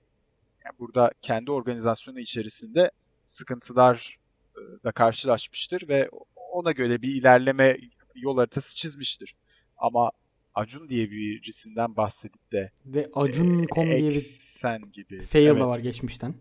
Yani 0.64 0.74
burada 0.78 1.10
kendi 1.22 1.50
organizasyonu 1.50 2.20
içerisinde 2.20 2.90
sıkıntılar 3.26 4.18
e, 4.56 4.60
da 4.84 4.92
karşılaşmıştır 4.92 5.88
ve 5.88 6.10
ona 6.52 6.72
göre 6.72 7.02
bir 7.02 7.14
ilerleme 7.14 7.76
yol 8.14 8.36
haritası 8.38 8.76
çizmiştir. 8.76 9.34
Ama 9.78 10.10
Acun 10.54 10.88
diye 10.88 11.10
birisinden 11.10 11.96
bahsedip 11.96 12.52
de 12.52 12.70
Ve 12.86 13.10
Acun.com 13.14 13.86
diye 13.86 14.00
bir 14.00 14.16
eksen 14.16 14.92
gibi. 14.92 15.22
fail 15.22 15.46
Evet, 15.46 15.60
var 15.60 15.78
geçmişten. 15.78 16.34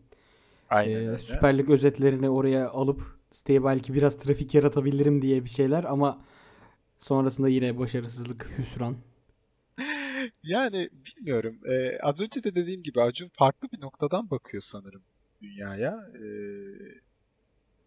Aynen 0.70 0.92
Ee, 0.94 1.08
öyle. 1.08 1.18
Süper 1.18 1.58
Lig 1.58 1.70
özetlerini 1.70 2.30
oraya 2.30 2.70
alıp 2.70 3.02
siteye 3.32 3.64
belki 3.64 3.94
biraz 3.94 4.20
trafik 4.20 4.54
yaratabilirim 4.54 5.22
diye 5.22 5.44
bir 5.46 5.50
şeyler 5.50 5.84
ama 5.84 6.26
sonrasında 7.00 7.50
yine 7.50 7.78
başarısızlık, 7.78 8.50
hüsran. 8.58 8.98
Yani 10.44 10.90
bilmiyorum. 10.94 11.60
Ee, 11.70 11.98
az 12.02 12.22
önce 12.22 12.44
de 12.44 12.56
dediğim 12.56 12.84
gibi 12.84 13.02
Acun 13.02 13.30
farklı 13.34 13.68
bir 13.72 13.82
noktadan 13.82 14.30
bakıyor 14.30 14.64
sanırım 14.64 15.04
dünyaya. 15.42 16.12
Ee, 16.16 16.28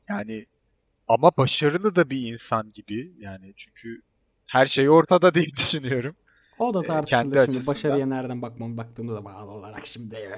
yani 0.08 0.46
ama 1.08 1.32
başarılı 1.36 1.96
da 1.96 2.10
bir 2.10 2.32
insan 2.32 2.68
gibi. 2.68 3.14
Yani 3.18 3.52
çünkü 3.56 4.02
her 4.54 4.66
şey 4.66 4.90
ortada 4.90 5.34
diye 5.34 5.44
düşünüyorum. 5.58 6.16
O 6.58 6.74
da 6.74 6.80
Ee, 6.84 6.86
tartışılır 6.86 7.06
kendi 7.22 7.28
şimdi. 7.34 7.40
açısından. 7.40 7.74
Başarıya 7.74 8.06
nereden 8.06 8.42
bakmam 8.42 8.76
baktığımıza 8.76 9.24
bağlı 9.24 9.50
olarak 9.50 9.86
şimdi. 9.86 10.30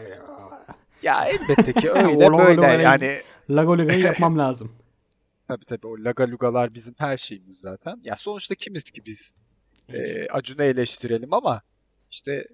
Ya 1.02 1.24
elbette 1.24 1.72
ki 1.72 1.90
öyle 1.92 2.32
böyle 2.32 2.82
yani 2.82 3.20
Lago 3.50 3.78
Liga'yı 3.78 4.02
yapmam 4.04 4.38
lazım. 4.44 4.72
tabii 5.48 5.64
tabii 5.64 5.86
o 5.86 5.96
lagalugalar 6.04 6.74
bizim 6.74 6.94
her 6.98 7.18
şeyimiz 7.18 7.60
zaten. 7.60 8.00
Ya 8.04 8.16
sonuçta 8.16 8.54
kimiz 8.54 8.90
ki 8.90 9.02
biz 9.06 9.34
e, 9.92 10.26
Acun'u 10.28 10.62
eleştirelim 10.62 11.32
ama 11.34 11.62
işte 12.10 12.48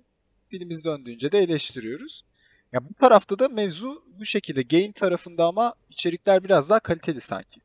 dilimiz 0.50 0.84
döndüğünce 0.84 1.32
de 1.32 1.38
eleştiriyoruz. 1.38 2.24
Ya 2.72 2.80
bu 2.90 2.94
tarafta 2.94 3.38
da 3.38 3.48
mevzu 3.48 4.04
bu 4.18 4.24
şekilde. 4.24 4.62
Gain 4.62 4.92
tarafında 4.92 5.46
ama 5.46 5.74
içerikler 5.90 6.44
biraz 6.44 6.70
daha 6.70 6.80
kaliteli 6.80 7.20
sanki. 7.20 7.60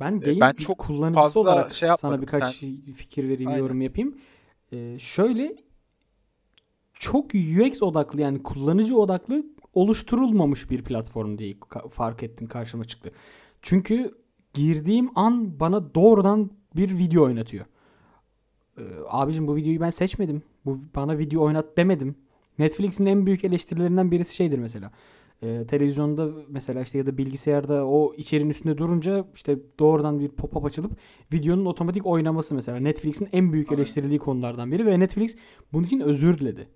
Ben 0.00 0.16
Ee, 0.16 0.18
game 0.18 0.40
ben 0.40 0.52
çok 0.52 0.78
kullanıcısı 0.78 1.20
fazla 1.20 1.40
olarak 1.40 1.72
şey 1.72 1.88
sana 1.98 2.22
birkaç 2.22 2.56
fikir 2.96 3.28
vereyim, 3.28 3.48
Aynen. 3.48 3.58
yorum 3.58 3.80
yapayım. 3.80 4.18
Ee, 4.72 4.98
şöyle 4.98 5.56
çok 6.94 7.34
UX 7.34 7.82
odaklı 7.82 8.20
yani 8.20 8.42
kullanıcı 8.42 8.96
odaklı 8.96 9.46
oluşturulmamış 9.74 10.70
bir 10.70 10.84
platform 10.84 11.38
diye 11.38 11.56
fark 11.90 12.22
ettim 12.22 12.48
karşıma 12.48 12.84
çıktı. 12.84 13.10
Çünkü 13.62 14.14
girdiğim 14.54 15.10
an 15.18 15.60
bana 15.60 15.94
doğrudan 15.94 16.50
bir 16.76 16.98
video 16.98 17.24
oynatıyor. 17.24 17.66
Ee, 18.78 18.82
abicim 19.08 19.46
bu 19.46 19.56
videoyu 19.56 19.80
ben 19.80 19.90
seçmedim. 19.90 20.42
Bu 20.64 20.80
bana 20.96 21.18
video 21.18 21.42
oynat 21.42 21.76
demedim. 21.76 22.16
Netflix'in 22.58 23.06
en 23.06 23.26
büyük 23.26 23.44
eleştirilerinden 23.44 24.10
birisi 24.10 24.34
şeydir 24.34 24.58
mesela. 24.58 24.90
Ee, 25.42 25.66
televizyonda 25.68 26.28
mesela 26.48 26.82
işte 26.82 26.98
ya 26.98 27.06
da 27.06 27.18
bilgisayarda 27.18 27.86
o 27.86 28.14
içeriğin 28.14 28.50
üstünde 28.50 28.78
durunca 28.78 29.26
işte 29.34 29.58
doğrudan 29.78 30.20
bir 30.20 30.28
pop-up 30.28 30.66
açılıp 30.66 30.92
videonun 31.32 31.64
otomatik 31.64 32.06
oynaması 32.06 32.54
mesela 32.54 32.78
Netflix'in 32.78 33.28
en 33.32 33.52
büyük 33.52 33.70
Aynen. 33.70 33.82
eleştirildiği 33.82 34.18
konulardan 34.18 34.72
biri 34.72 34.86
ve 34.86 35.00
Netflix 35.00 35.36
bunun 35.72 35.84
için 35.84 36.00
özür 36.00 36.38
diledi. 36.38 36.68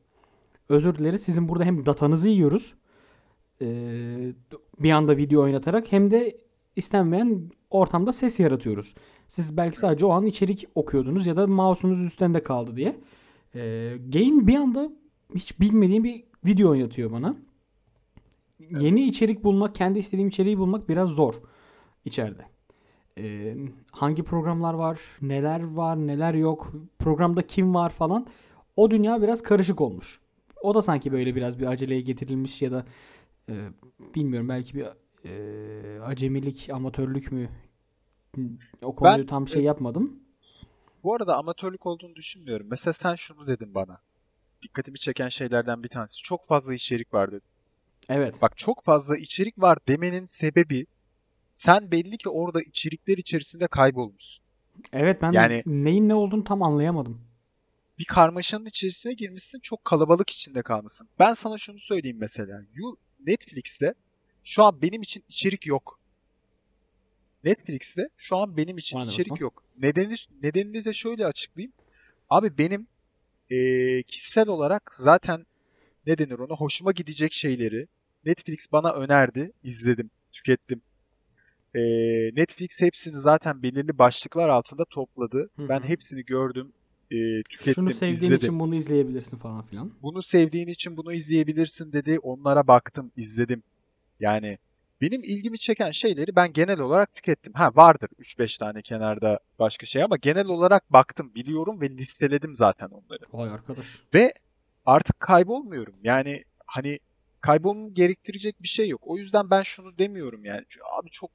Özür 0.68 0.98
dileriz. 0.98 1.22
Sizin 1.22 1.48
burada 1.48 1.64
hem 1.64 1.86
datanızı 1.86 2.28
yiyoruz 2.28 2.74
ee, 3.62 4.34
bir 4.78 4.90
anda 4.90 5.16
video 5.16 5.42
oynatarak 5.42 5.92
hem 5.92 6.10
de 6.10 6.36
istenmeyen 6.76 7.50
ortamda 7.70 8.12
ses 8.12 8.40
yaratıyoruz. 8.40 8.94
Siz 9.28 9.56
belki 9.56 9.78
sadece 9.78 10.06
o 10.06 10.10
an 10.10 10.26
içerik 10.26 10.68
okuyordunuz 10.74 11.26
ya 11.26 11.36
da 11.36 11.46
mouse'unuz 11.46 12.00
üstünde 12.00 12.42
kaldı 12.42 12.76
diye. 12.76 13.00
Ee, 13.54 13.98
game 14.08 14.46
bir 14.46 14.54
anda 14.54 14.92
hiç 15.34 15.60
bilmediğim 15.60 16.04
bir 16.04 16.24
video 16.44 16.70
oynatıyor 16.70 17.12
bana. 17.12 17.36
Yeni 18.70 19.04
içerik 19.04 19.44
bulmak, 19.44 19.74
kendi 19.74 19.98
istediğim 19.98 20.28
içeriği 20.28 20.58
bulmak 20.58 20.88
biraz 20.88 21.08
zor 21.08 21.34
içeride. 22.04 22.46
Ee, 23.18 23.56
hangi 23.90 24.22
programlar 24.22 24.74
var, 24.74 25.00
neler 25.22 25.62
var, 25.62 25.96
neler 25.96 26.34
yok, 26.34 26.72
programda 26.98 27.46
kim 27.46 27.74
var 27.74 27.90
falan. 27.90 28.26
O 28.76 28.90
dünya 28.90 29.22
biraz 29.22 29.42
karışık 29.42 29.80
olmuş. 29.80 30.20
O 30.62 30.74
da 30.74 30.82
sanki 30.82 31.12
böyle 31.12 31.34
biraz 31.34 31.58
bir 31.58 31.66
aceleye 31.66 32.00
getirilmiş 32.00 32.62
ya 32.62 32.72
da 32.72 32.86
e, 33.48 33.54
bilmiyorum 34.14 34.48
belki 34.48 34.74
bir 34.74 34.86
e, 35.24 36.00
acemilik, 36.00 36.70
amatörlük 36.72 37.32
mü? 37.32 37.48
O 38.82 38.94
konuyu 38.94 39.26
tam 39.26 39.48
şey 39.48 39.62
yapmadım. 39.62 40.20
Bu 41.04 41.14
arada 41.14 41.36
amatörlük 41.36 41.86
olduğunu 41.86 42.16
düşünmüyorum. 42.16 42.66
Mesela 42.70 42.92
sen 42.92 43.14
şunu 43.14 43.46
dedin 43.46 43.74
bana. 43.74 43.98
Dikkatimi 44.62 44.98
çeken 44.98 45.28
şeylerden 45.28 45.82
bir 45.82 45.88
tanesi. 45.88 46.22
Çok 46.22 46.44
fazla 46.44 46.74
içerik 46.74 47.14
var 47.14 47.32
dedin. 47.32 47.51
Evet. 48.12 48.42
Bak 48.42 48.58
çok 48.58 48.84
fazla 48.84 49.16
içerik 49.16 49.58
var 49.60 49.78
demenin 49.88 50.26
sebebi 50.26 50.86
sen 51.52 51.90
belli 51.90 52.16
ki 52.18 52.28
orada 52.28 52.62
içerikler 52.62 53.18
içerisinde 53.18 53.66
kaybolmuşsun. 53.66 54.44
Evet 54.92 55.22
ben 55.22 55.32
Yani- 55.32 55.62
neyin 55.66 56.08
ne 56.08 56.14
olduğunu 56.14 56.44
tam 56.44 56.62
anlayamadım. 56.62 57.20
Bir 57.98 58.04
karmaşanın 58.04 58.66
içerisine 58.66 59.12
girmişsin, 59.14 59.60
çok 59.60 59.84
kalabalık 59.84 60.30
içinde 60.30 60.62
kalmışsın. 60.62 61.08
Ben 61.18 61.34
sana 61.34 61.58
şunu 61.58 61.78
söyleyeyim 61.78 62.16
mesela. 62.20 62.62
Netflix'te 63.26 63.94
şu 64.44 64.64
an 64.64 64.82
benim 64.82 65.02
için 65.02 65.24
içerik 65.28 65.66
yok. 65.66 65.98
Netflix'te 67.44 68.08
şu 68.16 68.36
an 68.36 68.56
benim 68.56 68.78
için 68.78 68.98
Hadi 68.98 69.08
içerik 69.08 69.30
bakalım. 69.30 69.42
yok. 69.42 69.62
Nedeni 69.78 70.14
nedenini 70.42 70.84
de 70.84 70.92
şöyle 70.92 71.26
açıklayayım. 71.26 71.72
Abi 72.30 72.58
benim 72.58 72.86
eee, 73.50 74.02
kişisel 74.02 74.48
olarak 74.48 74.90
zaten 74.94 75.46
ne 76.06 76.18
denir 76.18 76.38
ona 76.38 76.54
hoşuma 76.56 76.92
gidecek 76.92 77.32
şeyleri 77.32 77.88
Netflix 78.26 78.66
bana 78.72 78.92
önerdi, 78.92 79.52
izledim, 79.62 80.10
tükettim. 80.32 80.82
Eee, 81.74 82.30
Netflix 82.36 82.80
hepsini 82.80 83.16
zaten 83.16 83.62
belirli 83.62 83.98
başlıklar 83.98 84.48
altında 84.48 84.84
topladı. 84.84 85.50
Hı 85.56 85.68
Ben 85.68 85.82
hepsini 85.82 86.24
gördüm, 86.24 86.72
eee, 87.10 87.42
tükettim, 87.48 87.74
Şunu 87.74 87.90
sevdiğin 87.94 88.12
izledim. 88.14 88.36
için 88.36 88.58
bunu 88.60 88.74
izleyebilirsin 88.74 89.36
falan 89.38 89.62
filan. 89.66 89.92
Bunu 90.02 90.22
sevdiğin 90.22 90.68
için 90.68 90.96
bunu 90.96 91.12
izleyebilirsin 91.12 91.92
dedi. 91.92 92.18
Onlara 92.18 92.66
baktım, 92.66 93.12
izledim. 93.16 93.62
Yani 94.20 94.58
benim 95.00 95.22
ilgimi 95.22 95.58
çeken 95.58 95.90
şeyleri 95.90 96.36
ben 96.36 96.52
genel 96.52 96.80
olarak 96.80 97.14
tükettim. 97.14 97.52
Ha 97.52 97.70
vardır 97.74 98.08
3-5 98.18 98.58
tane 98.58 98.82
kenarda 98.82 99.38
başka 99.58 99.86
şey 99.86 100.02
ama 100.02 100.16
genel 100.16 100.46
olarak 100.46 100.92
baktım, 100.92 101.34
biliyorum 101.34 101.80
ve 101.80 101.90
listeledim 101.90 102.54
zaten 102.54 102.88
onları. 102.88 103.20
Vay 103.32 103.50
arkadaş. 103.50 103.86
Ve 104.14 104.32
artık 104.86 105.20
kaybolmuyorum. 105.20 105.94
Yani 106.02 106.44
hani 106.66 106.98
kaybolmamı 107.42 107.94
gerektirecek 107.94 108.62
bir 108.62 108.68
şey 108.68 108.88
yok. 108.88 109.00
O 109.04 109.18
yüzden 109.18 109.50
ben 109.50 109.62
şunu 109.62 109.98
demiyorum 109.98 110.44
yani. 110.44 110.64
Abi 111.00 111.10
çok 111.10 111.30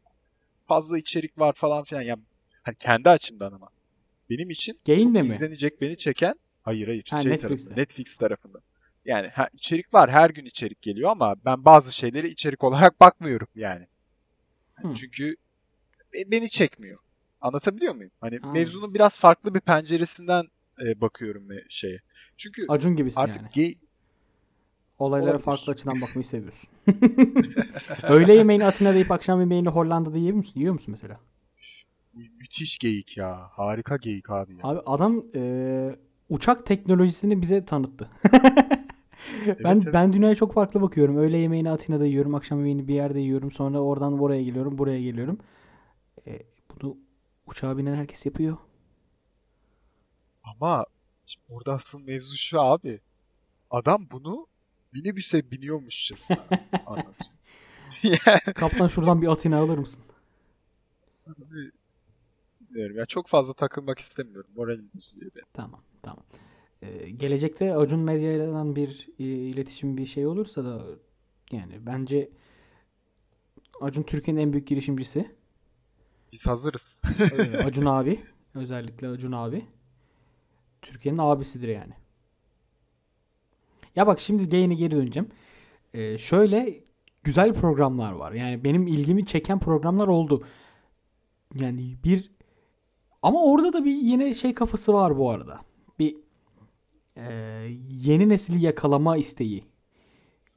fazla 0.67 0.97
içerik 0.97 1.39
var 1.39 1.53
falan 1.53 1.83
filan. 1.83 2.01
Ya 2.01 2.17
hani 2.63 2.75
kendi 2.75 3.09
açımdan 3.09 3.51
ama. 3.51 3.69
Benim 4.29 4.49
için 4.49 4.79
Gain'de 4.85 5.19
çok 5.19 5.27
mi? 5.27 5.33
izlenecek 5.35 5.81
beni 5.81 5.97
çeken 5.97 6.35
hayır 6.63 6.87
hayır 6.87 7.03
Ha, 7.09 7.21
şey 7.21 7.31
Netflix'te. 7.31 7.47
tarafında 7.65 7.81
Netflix 7.81 8.17
tarafında. 8.17 8.59
Yani 9.05 9.27
ha, 9.27 9.49
içerik 9.53 9.93
var 9.93 10.11
her 10.11 10.29
gün 10.29 10.45
içerik 10.45 10.81
geliyor 10.81 11.09
ama 11.11 11.35
ben 11.45 11.65
bazı 11.65 11.93
şeyleri 11.93 12.27
içerik 12.29 12.63
olarak 12.63 12.99
bakmıyorum 12.99 13.47
yani. 13.55 13.87
Hı. 14.75 14.93
Çünkü 14.93 15.35
be- 16.13 16.31
beni 16.31 16.49
çekmiyor. 16.49 16.99
Anlatabiliyor 17.41 17.95
muyum? 17.95 18.11
Hani 18.21 18.35
Anladım. 18.35 18.53
mevzunun 18.53 18.93
biraz 18.93 19.19
farklı 19.19 19.55
bir 19.55 19.59
penceresinden 19.59 20.45
e, 20.85 21.01
bakıyorum 21.01 21.47
şeye. 21.69 21.99
Çünkü 22.37 22.65
Acun 22.67 22.95
gibisin 22.95 23.19
artık 23.19 23.41
yani. 23.41 23.51
Olaylara 24.99 25.29
Olabilir. 25.29 25.43
farklı 25.43 25.71
açıdan 25.71 26.01
bakmayı 26.01 26.25
seviyorsun. 26.25 26.69
Öğle 28.03 28.33
yemeğini 28.33 28.65
Atina'da 28.65 28.93
yiyip 28.93 29.11
akşam 29.11 29.39
yemeğini 29.39 29.69
Hollanda'da 29.69 30.17
yiyor 30.17 30.35
musun? 30.35 30.59
Yiyor 30.59 30.73
musun 30.73 30.91
mesela? 30.91 31.19
mü- 32.17 32.29
müthiş 32.39 32.77
geyik 32.77 33.17
ya. 33.17 33.49
Harika 33.51 33.97
geyik 33.97 34.29
abi 34.29 34.55
ya. 34.55 34.59
Abi 34.63 34.79
adam 34.85 35.23
e, 35.35 35.95
uçak 36.29 36.65
teknolojisini 36.65 37.41
bize 37.41 37.65
tanıttı. 37.65 38.09
ben 39.63 39.81
evet. 39.83 39.93
ben 39.93 40.13
dünyaya 40.13 40.35
çok 40.35 40.53
farklı 40.53 40.81
bakıyorum. 40.81 41.17
Öğle 41.17 41.37
yemeğini 41.37 41.71
Atina'da 41.71 42.05
yiyorum, 42.05 42.35
akşam 42.35 42.57
yemeğini 42.57 42.87
bir 42.87 42.93
yerde 42.93 43.19
yiyorum. 43.19 43.51
Sonra 43.51 43.79
oradan 43.79 44.19
oraya 44.19 44.43
geliyorum, 44.43 44.77
buraya 44.77 45.01
geliyorum. 45.01 45.39
E, 46.27 46.41
bunu 46.69 46.97
uçağa 47.47 47.77
binen 47.77 47.95
herkes 47.95 48.25
yapıyor. 48.25 48.57
Ama 50.43 50.85
orada 51.49 51.73
asıl 51.73 52.01
mevzu 52.03 52.37
şu 52.37 52.61
abi. 52.61 52.99
Adam 53.71 54.07
bunu 54.11 54.47
minibüse 54.97 55.51
biniyormuşçasına 55.51 56.47
anlatıyor. 56.85 57.31
Kaptan 58.55 58.87
şuradan 58.87 59.21
bir 59.21 59.27
Atina 59.27 59.57
alır 59.57 59.77
mısın? 59.77 60.03
bilmiyorum 62.61 62.97
ya 62.97 63.05
çok 63.05 63.27
fazla 63.27 63.53
takılmak 63.53 63.99
istemiyorum. 63.99 64.49
Moralim 64.55 64.89
bozuluyor 64.95 65.31
benim. 65.35 65.45
Tamam, 65.53 65.81
tamam. 66.03 66.23
Ee, 66.81 67.09
gelecekte 67.09 67.75
Acun 67.75 67.99
Medya'dan 67.99 68.75
bir 68.75 69.07
e, 69.19 69.23
iletişim 69.23 69.97
bir 69.97 70.05
şey 70.05 70.25
olursa 70.25 70.65
da 70.65 70.85
yani 71.51 71.85
bence 71.85 72.29
Acun 73.81 74.03
Türkiye'nin 74.03 74.41
en 74.41 74.53
büyük 74.53 74.67
girişimcisi. 74.67 75.31
Biz 76.31 76.47
hazırız. 76.47 77.01
Acun 77.65 77.85
abi, 77.85 78.23
özellikle 78.55 79.07
Acun 79.07 79.31
abi. 79.31 79.65
Türkiye'nin 80.81 81.19
abisidir 81.19 81.67
yani. 81.67 81.93
Ya 83.97 84.07
bak 84.07 84.19
şimdi 84.19 84.49
gayine 84.49 84.75
geri 84.75 84.91
döneceğim. 84.91 85.29
Ee, 85.93 86.17
şöyle 86.17 86.83
güzel 87.23 87.53
programlar 87.53 88.11
var. 88.11 88.31
Yani 88.31 88.63
benim 88.63 88.87
ilgimi 88.87 89.25
çeken 89.25 89.59
programlar 89.59 90.07
oldu. 90.07 90.43
Yani 91.55 91.97
bir 92.03 92.31
ama 93.21 93.43
orada 93.43 93.73
da 93.73 93.85
bir 93.85 93.95
yine 93.95 94.33
şey 94.33 94.53
kafası 94.53 94.93
var 94.93 95.17
bu 95.17 95.29
arada. 95.31 95.61
Bir 95.99 96.17
e, 97.17 97.23
yeni 97.89 98.29
nesili 98.29 98.65
yakalama 98.65 99.17
isteği. 99.17 99.63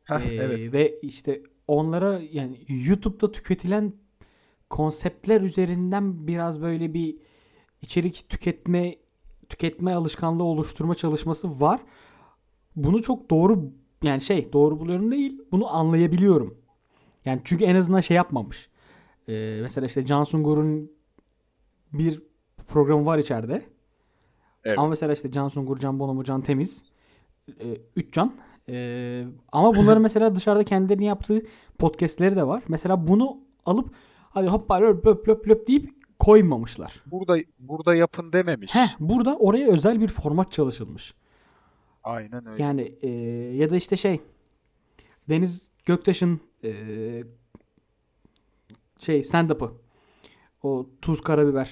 Heh, 0.04 0.20
Ee, 0.20 0.34
evet. 0.34 0.74
Ve 0.74 1.00
işte 1.02 1.42
onlara 1.68 2.20
yani 2.32 2.58
YouTube'da 2.68 3.32
tüketilen 3.32 3.92
konseptler 4.70 5.40
üzerinden 5.40 6.26
biraz 6.26 6.62
böyle 6.62 6.94
bir 6.94 7.16
içerik 7.82 8.26
tüketme 8.28 8.96
tüketme 9.48 9.94
alışkanlığı 9.94 10.44
oluşturma 10.44 10.94
çalışması 10.94 11.60
var. 11.60 11.80
Bunu 12.76 13.02
çok 13.02 13.30
doğru 13.30 13.72
yani 14.02 14.20
şey 14.20 14.52
doğru 14.52 14.80
buluyorum 14.80 15.12
değil. 15.12 15.42
Bunu 15.52 15.74
anlayabiliyorum. 15.74 16.58
Yani 17.24 17.40
çünkü 17.44 17.64
en 17.64 17.74
azından 17.74 18.00
şey 18.00 18.16
yapmamış. 18.16 18.68
Ee, 19.28 19.58
mesela 19.62 19.86
işte 19.86 20.06
Can 20.06 20.24
Sungur'un 20.24 20.92
bir 21.92 22.22
programı 22.68 23.06
var 23.06 23.18
içeride. 23.18 23.62
Evet. 24.64 24.78
Ama 24.78 24.88
mesela 24.88 25.12
işte 25.12 25.32
Can 25.32 25.48
Sungur, 25.48 25.78
Can 25.78 25.98
Bonomo, 25.98 26.24
Can 26.24 26.40
Temiz. 26.42 26.82
E, 27.60 27.76
üç 27.96 28.14
can. 28.14 28.34
E, 28.68 29.24
ama 29.52 29.74
bunların 29.74 30.02
mesela 30.08 30.34
dışarıda 30.34 30.64
kendilerinin 30.64 31.04
yaptığı 31.04 31.42
podcastleri 31.78 32.36
de 32.36 32.46
var. 32.46 32.62
Mesela 32.68 33.08
bunu 33.08 33.38
alıp 33.66 33.94
hadi 34.30 34.48
hoppa 34.48 34.80
löp 34.80 35.06
löp 35.06 35.28
löp 35.28 35.48
löp 35.48 35.68
deyip 35.68 35.90
koymamışlar. 36.18 37.02
Burada 37.06 37.36
burada 37.58 37.94
yapın 37.94 38.32
dememiş. 38.32 38.74
Heh, 38.74 38.88
burada 39.00 39.36
oraya 39.36 39.68
özel 39.68 40.00
bir 40.00 40.08
format 40.08 40.52
çalışılmış. 40.52 41.14
Aynen 42.04 42.46
öyle. 42.46 42.62
Yani 42.62 42.94
e, 43.02 43.08
ya 43.56 43.70
da 43.70 43.76
işte 43.76 43.96
şey 43.96 44.20
Deniz 45.28 45.68
Göktaş'ın 45.86 46.40
e, 46.64 46.72
şey 48.98 49.24
stand-up'ı. 49.24 49.72
O 50.62 50.86
tuz 51.02 51.20
karabiber. 51.20 51.70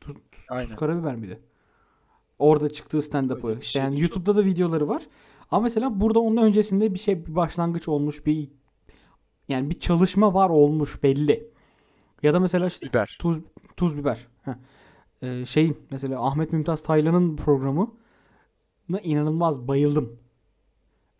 Tuz, 0.00 0.16
tuz, 0.32 0.46
Aynen. 0.48 0.66
tuz 0.66 0.76
karabiber 0.76 1.16
miydi? 1.16 1.40
Orada 2.38 2.70
çıktığı 2.70 3.02
stand-up'ı. 3.02 3.52
İşte 3.52 3.64
şey 3.64 3.82
yani 3.82 3.94
oldu. 3.94 4.02
YouTube'da 4.02 4.36
da 4.36 4.44
videoları 4.44 4.88
var. 4.88 5.02
Ama 5.50 5.62
mesela 5.62 6.00
burada 6.00 6.18
onun 6.20 6.36
öncesinde 6.36 6.94
bir 6.94 6.98
şey 6.98 7.26
bir 7.26 7.34
başlangıç 7.34 7.88
olmuş 7.88 8.26
bir 8.26 8.48
yani 9.48 9.70
bir 9.70 9.80
çalışma 9.80 10.34
var 10.34 10.50
olmuş 10.50 11.02
belli. 11.02 11.50
Ya 12.22 12.34
da 12.34 12.40
mesela 12.40 12.66
işte 12.66 12.86
Biber. 12.86 13.16
Tuz 13.20 13.40
tuz 13.76 13.98
biber. 13.98 14.26
Heh. 14.42 14.52
Ee, 15.22 15.46
şeyin 15.46 15.78
mesela 15.90 16.26
Ahmet 16.26 16.52
Mümtaz 16.52 16.82
Taylan'ın 16.82 17.36
programı 17.36 17.94
inanılmaz 19.02 19.68
bayıldım. 19.68 20.18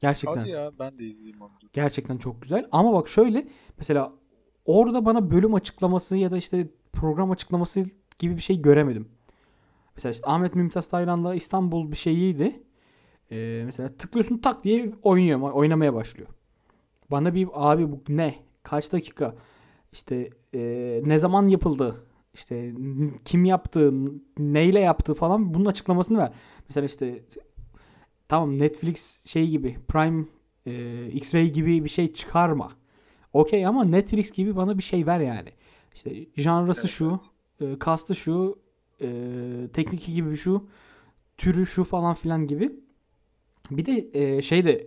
Gerçekten. 0.01 0.37
Hadi 0.37 0.51
ya 0.51 0.73
ben 0.79 0.99
de 0.99 1.05
izleyeyim 1.05 1.43
onu. 1.43 1.51
Gerçekten 1.73 2.17
çok 2.17 2.43
güzel. 2.43 2.69
Ama 2.73 2.93
bak 2.93 3.09
şöyle 3.09 3.49
mesela 3.79 4.13
orada 4.65 5.05
bana 5.05 5.31
bölüm 5.31 5.55
açıklaması 5.55 6.17
ya 6.17 6.31
da 6.31 6.37
işte 6.37 6.69
program 6.93 7.31
açıklaması 7.31 7.85
gibi 8.19 8.37
bir 8.37 8.43
şey 8.43 8.63
göremedim. 8.63 9.09
Mesela 9.97 10.13
işte 10.13 10.27
Ahmet 10.27 10.55
Mümtaz 10.55 10.89
Taylan'da 10.89 11.35
İstanbul 11.35 11.91
bir 11.91 11.97
şeyiydi. 11.97 12.63
Ee, 13.31 13.63
mesela 13.65 13.89
tıklıyorsun 13.97 14.39
tak 14.39 14.65
diye 14.65 14.93
oynuyor, 15.03 15.41
oynamaya 15.41 15.95
başlıyor. 15.95 16.29
Bana 17.11 17.35
bir 17.35 17.49
abi 17.53 17.93
bu 17.93 18.03
ne? 18.09 18.35
Kaç 18.63 18.93
dakika? 18.93 19.35
İşte 19.93 20.31
e, 20.55 20.61
ne 21.05 21.19
zaman 21.19 21.49
yapıldı? 21.49 22.05
İşte 22.35 22.75
kim 23.25 23.45
yaptı? 23.45 23.95
Neyle 24.39 24.81
yaptı 24.81 25.15
falan 25.15 25.55
bunun 25.55 25.65
açıklamasını 25.65 26.19
ver. 26.19 26.33
Mesela 26.69 26.87
işte 26.87 27.25
tamam 28.35 28.59
Netflix 28.59 29.27
şey 29.27 29.49
gibi 29.49 29.79
Prime 29.89 30.25
e, 30.67 30.73
X-Ray 31.13 31.47
gibi 31.47 31.85
bir 31.85 31.89
şey 31.89 32.13
çıkarma. 32.13 32.73
Okey 33.33 33.67
ama 33.67 33.85
Netflix 33.85 34.33
gibi 34.33 34.57
bana 34.57 34.79
bir 34.79 34.83
şey 34.83 35.07
ver 35.07 35.21
yani. 35.21 35.49
İşte 35.95 36.27
janrası 36.37 36.81
Evet, 36.81 36.91
şu, 36.91 37.21
e, 37.61 37.79
kastı 37.79 38.15
şu, 38.15 38.59
e, 39.01 39.09
tekniki 39.73 40.15
gibi 40.15 40.37
şu, 40.37 40.67
türü 41.37 41.67
şu 41.67 41.85
falan 41.85 42.15
filan 42.15 42.47
gibi. 42.47 42.73
Bir 43.71 43.87
de 43.87 44.09
e, 44.13 44.43
şey 44.43 44.65
de 44.65 44.87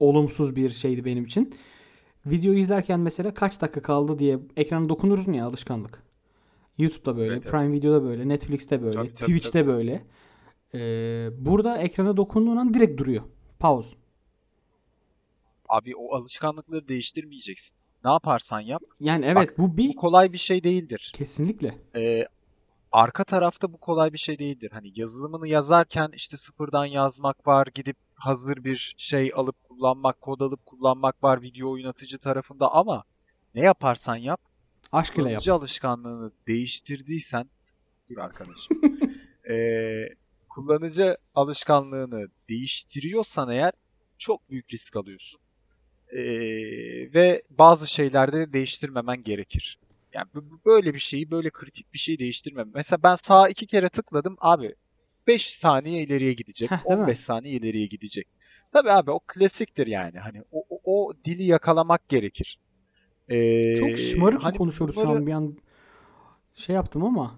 olumsuz 0.00 0.56
bir 0.56 0.70
şeydi 0.70 1.04
benim 1.04 1.24
için. 1.24 1.54
Video 2.26 2.52
izlerken 2.52 3.00
mesela 3.00 3.34
kaç 3.34 3.60
dakika 3.60 3.82
kaldı 3.82 4.18
diye 4.18 4.38
ekrana 4.56 4.88
dokunursun 4.88 5.32
ya 5.32 5.46
alışkanlık. 5.46 6.02
YouTube'da 6.78 7.16
böyle, 7.16 7.32
Evet, 7.32 7.42
evet. 7.42 7.52
Prime 7.52 7.72
Video'da 7.72 8.02
böyle, 8.04 8.28
Netflix'te 8.28 8.82
böyle, 8.82 8.94
Tabii, 8.94 9.14
tabii, 9.14 9.30
Twitch'te 9.30 9.62
tabii. 9.62 9.72
böyle. 9.72 10.02
Ee, 10.74 11.28
burada 11.38 11.78
ekrana 11.78 12.16
dokunduğun 12.16 12.56
an 12.56 12.74
direkt 12.74 13.00
duruyor. 13.00 13.22
Pause. 13.58 13.96
Abi 15.68 15.96
o 15.96 16.14
alışkanlıkları 16.14 16.88
değiştirmeyeceksin. 16.88 17.76
ne 18.04 18.10
yaparsan 18.10 18.60
yap. 18.60 18.82
Yani 19.00 19.24
evet 19.24 19.36
Bak, 19.36 19.58
bu 19.58 19.76
bir 19.76 19.88
Bu 19.88 19.96
kolay 19.96 20.32
bir 20.32 20.38
şey 20.38 20.64
değildir. 20.64 21.12
kesinlikle. 21.14 21.74
Ee, 21.96 22.26
arka 22.92 23.24
tarafta 23.24 23.72
bu 23.72 23.76
kolay 23.78 24.12
bir 24.12 24.18
şey 24.18 24.38
değildir. 24.38 24.70
Hani 24.72 24.92
yazılımını 24.94 25.48
yazarken 25.48 26.08
işte 26.14 26.36
sıfırdan 26.36 26.84
yazmak 26.86 27.46
var, 27.46 27.68
gidip 27.74 27.96
hazır 28.14 28.64
bir 28.64 28.94
şey 28.96 29.30
alıp 29.34 29.64
kullanmak, 29.68 30.20
kod 30.20 30.40
alıp 30.40 30.66
kullanmak 30.66 31.24
var 31.24 31.42
video 31.42 31.70
oynatıcı 31.70 32.18
tarafında 32.18 32.72
ama 32.74 33.04
ne 33.54 33.62
yaparsan 33.62 34.16
yap, 34.16 34.40
Aşk 34.92 35.18
ile 35.18 35.30
yap. 35.32 35.48
alışkanlığını 35.48 36.32
değiştirdiysen, 36.46 37.50
dur 38.10 38.16
arkadaşım, 38.18 38.80
Ee, 39.50 40.08
kullanıcı 40.62 41.16
alışkanlığını 41.34 42.28
değiştiriyorsan 42.48 43.50
eğer 43.50 43.72
çok 44.18 44.50
büyük 44.50 44.72
risk 44.72 44.96
alıyorsun. 44.96 45.40
Ee, 46.12 46.18
ve 47.14 47.42
bazı 47.50 47.86
şeylerde 47.86 48.52
değiştirmemen 48.52 49.22
gerekir. 49.22 49.78
Yani 50.12 50.26
böyle 50.66 50.94
bir 50.94 50.98
şeyi, 50.98 51.30
böyle 51.30 51.50
kritik 51.50 51.94
bir 51.94 51.98
şeyi 51.98 52.18
değiştirmem. 52.18 52.70
Mesela 52.74 53.02
ben 53.02 53.14
sağa 53.14 53.48
iki 53.48 53.66
kere 53.66 53.88
tıkladım 53.88 54.36
abi 54.40 54.74
5 55.26 55.50
saniye 55.54 56.02
ileriye 56.02 56.32
gidecek, 56.32 56.70
Heh, 56.70 56.76
değil 56.84 56.96
mi? 56.98 57.02
15 57.02 57.20
saniye 57.20 57.54
ileriye 57.54 57.86
gidecek. 57.86 58.28
Tabii 58.72 58.90
abi 58.90 59.10
o 59.10 59.20
klasiktir 59.26 59.86
yani. 59.86 60.18
Hani 60.18 60.42
o, 60.52 60.64
o, 60.70 60.80
o 60.84 61.14
dili 61.24 61.42
yakalamak 61.42 62.08
gerekir. 62.08 62.58
Ee, 63.28 63.76
Çok 63.76 63.98
şımarık 63.98 64.42
hani 64.42 64.58
konuşuyoruz 64.58 64.94
şu 64.96 65.02
bunları- 65.02 65.18
an 65.18 65.26
bir 65.26 65.32
an 65.32 65.56
şey 66.54 66.74
yaptım 66.74 67.04
ama 67.04 67.34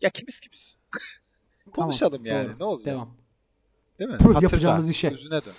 Ya 0.00 0.10
kimiz 0.10 0.40
kimiz. 0.40 0.76
Tamam. 1.74 1.90
Konuşalım 1.90 2.26
yani. 2.26 2.48
doğru. 2.48 2.58
Ne 2.58 2.64
olacak? 2.64 2.86
Devam. 2.86 3.18
Değil 3.98 4.10
mi? 4.10 4.18
Puh, 4.18 4.24
Hatırla, 4.24 4.42
yapacağımız 4.42 4.90
işe. 4.90 5.10
Özüne 5.10 5.40
dön. 5.44 5.54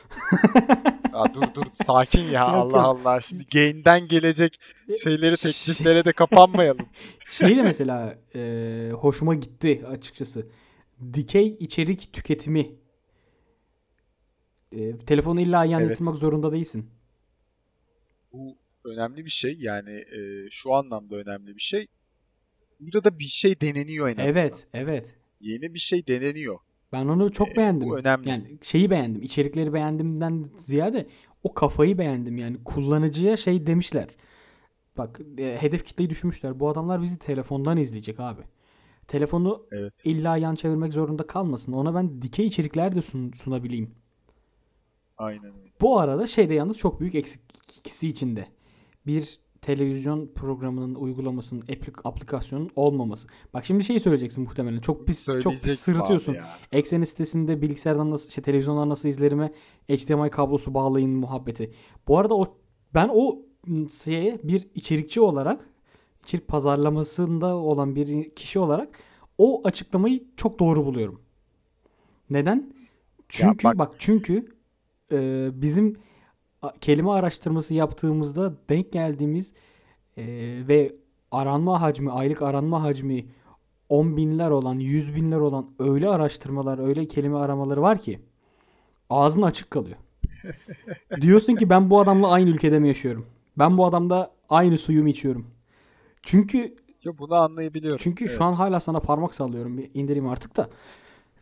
ya 1.13 1.33
dur 1.33 1.43
dur 1.55 1.65
sakin 1.71 2.23
ya 2.23 2.45
Allah. 2.45 2.83
Allah. 2.83 3.21
Şimdi 3.21 3.45
gain'den 3.53 4.07
gelecek 4.07 4.59
şeyleri 5.03 5.37
Şey- 5.37 5.51
tekliflere 5.51 6.05
de 6.05 6.11
kapanmayalım. 6.11 6.85
Şey 7.25 7.57
de 7.57 7.63
mesela 7.63 8.17
e, 8.35 8.91
hoşuma 8.93 9.35
gitti 9.35 9.83
açıkçası. 9.87 10.47
Dikey 11.13 11.57
içerik 11.59 12.13
tüketimi. 12.13 12.75
E, 14.71 14.97
telefonu 14.97 15.41
illa 15.41 15.65
yan 15.65 15.81
Evet. 15.81 15.89
getirmek 15.89 16.15
zorunda 16.15 16.51
değilsin. 16.51 16.89
Bu 18.33 18.57
önemli 18.85 19.25
bir 19.25 19.29
şey. 19.29 19.57
Yani 19.59 19.91
e, 19.91 20.49
şu 20.49 20.73
anlamda 20.73 21.15
önemli 21.15 21.55
bir 21.55 21.61
şey. 21.61 21.87
Burada 22.79 23.03
da 23.03 23.19
bir 23.19 23.23
şey 23.23 23.61
deneniyor 23.61 24.09
en 24.09 24.17
azından. 24.17 24.45
Evet, 24.47 24.67
evet. 24.73 25.15
Yeni 25.39 25.73
bir 25.73 25.79
şey 25.79 26.07
deneniyor. 26.07 26.57
Ben 26.93 27.05
onu 27.05 27.31
çok 27.31 27.49
E, 27.49 27.55
beğendim. 27.55 27.89
bu 27.89 27.97
önemli. 27.99 28.29
Yani 28.29 28.57
şeyi 28.61 28.89
beğendim. 28.89 29.21
içerikleri 29.21 29.73
beğendimden 29.73 30.45
ziyade 30.57 31.07
o 31.43 31.53
kafayı 31.53 31.97
beğendim. 31.97 32.37
Yani 32.37 32.57
kullanıcıya 32.65 33.37
şey 33.37 33.67
demişler. 33.67 34.07
Bak 34.97 35.19
e, 35.37 35.57
hedef 35.59 35.85
kitleyi 35.85 36.09
düşünmüşler. 36.09 36.59
Bu 36.59 36.69
adamlar 36.69 37.01
bizi 37.01 37.19
telefondan 37.19 37.77
izleyecek 37.77 38.19
abi. 38.19 38.41
Telefonu 39.07 39.65
Evet. 39.71 39.93
illa 40.03 40.37
yan 40.37 40.55
çevirmek 40.55 40.93
zorunda 40.93 41.27
kalmasın. 41.27 41.73
Ona 41.73 41.95
ben 41.95 42.21
dikey 42.21 42.45
içerikler 42.47 42.95
de 42.95 42.99
sun- 42.99 43.35
sunabileyim. 43.35 43.91
Aynen 45.17 45.45
öyle. 45.45 45.71
Bu 45.81 45.99
arada 45.99 46.27
şeyde 46.27 46.53
yalnız 46.53 46.77
çok 46.77 46.99
büyük 46.99 47.15
eksik 47.15 47.41
ikisi 47.77 48.07
içinde. 48.09 48.47
Bir 49.07 49.39
televizyon 49.61 50.27
programının 50.35 50.95
uygulamasının 50.95 51.61
aplik- 51.61 52.01
aplikasyonun 52.03 52.69
olmaması. 52.75 53.27
Bak 53.53 53.65
şimdi 53.65 53.83
şey 53.83 53.99
söyleyeceksin 53.99 54.43
muhtemelen. 54.43 54.79
Çok 54.79 55.07
pis 55.07 55.25
çok 55.41 55.53
pis 55.53 55.79
sırıtıyorsun. 55.79 56.33
ya. 56.33 56.57
Eksen 56.71 57.03
sitesinde 57.03 57.61
bilgisayardan 57.61 58.11
nasıl 58.11 58.29
şey 58.29 58.43
televizyondan 58.43 58.89
nasıl 58.89 59.09
izlerime 59.09 59.51
HDMI 59.89 60.29
kablosu 60.29 60.73
bağlayın 60.73 61.09
muhabbeti. 61.11 61.73
Bu 62.07 62.17
arada 62.17 62.35
o 62.37 62.57
ben 62.93 63.09
o 63.13 63.39
şeye 64.03 64.39
bir 64.43 64.67
içerikçi 64.75 65.21
olarak 65.21 65.69
içerik 66.23 66.47
pazarlamasında 66.47 67.55
olan 67.55 67.95
bir 67.95 68.29
kişi 68.35 68.59
olarak 68.59 68.99
o 69.37 69.61
açıklamayı 69.67 70.23
çok 70.37 70.59
doğru 70.59 70.85
buluyorum. 70.85 71.21
Neden? 72.29 72.73
Çünkü 73.29 73.63
bak- 73.63 73.77
bak, 73.77 73.95
çünkü 73.99 74.45
e, 75.11 75.49
bizim 75.53 75.97
kelime 76.81 77.09
araştırması 77.09 77.73
yaptığımızda 77.73 78.53
denk 78.69 78.91
geldiğimiz 78.91 79.53
e, 80.17 80.23
ve 80.67 80.95
aranma 81.31 81.81
hacmi, 81.81 82.11
aylık 82.11 82.41
aranma 82.41 82.83
hacmi 82.83 83.25
10 83.89 84.17
binler 84.17 84.49
olan, 84.49 84.79
100 84.79 85.15
binler 85.15 85.37
olan 85.37 85.71
öyle 85.79 86.09
araştırmalar, 86.09 86.87
öyle 86.87 87.07
kelime 87.07 87.37
aramaları 87.37 87.81
var 87.81 87.99
ki 87.99 88.19
ağzın 89.09 89.41
açık 89.41 89.71
kalıyor. 89.71 89.97
Diyorsun 91.21 91.55
ki 91.55 91.69
ben 91.69 91.89
bu 91.89 91.99
adamla 91.99 92.31
aynı 92.31 92.49
ülkede 92.49 92.79
mi 92.79 92.87
yaşıyorum? 92.87 93.25
Ben 93.57 93.77
bu 93.77 93.85
adamda 93.85 94.31
aynı 94.49 94.77
suyu 94.77 95.03
mu 95.03 95.09
içiyorum? 95.09 95.47
Çünkü 96.23 96.75
Yo, 97.03 97.13
bunu 97.19 97.35
anlayabiliyorum. 97.35 97.99
çünkü 98.03 98.25
Evet. 98.25 98.37
şu 98.37 98.43
an 98.43 98.53
hala 98.53 98.79
sana 98.79 98.99
parmak 98.99 99.35
sallıyorum. 99.35 99.77
Bir 99.77 99.91
indireyim 99.93 100.27
artık 100.27 100.57
da. 100.57 100.69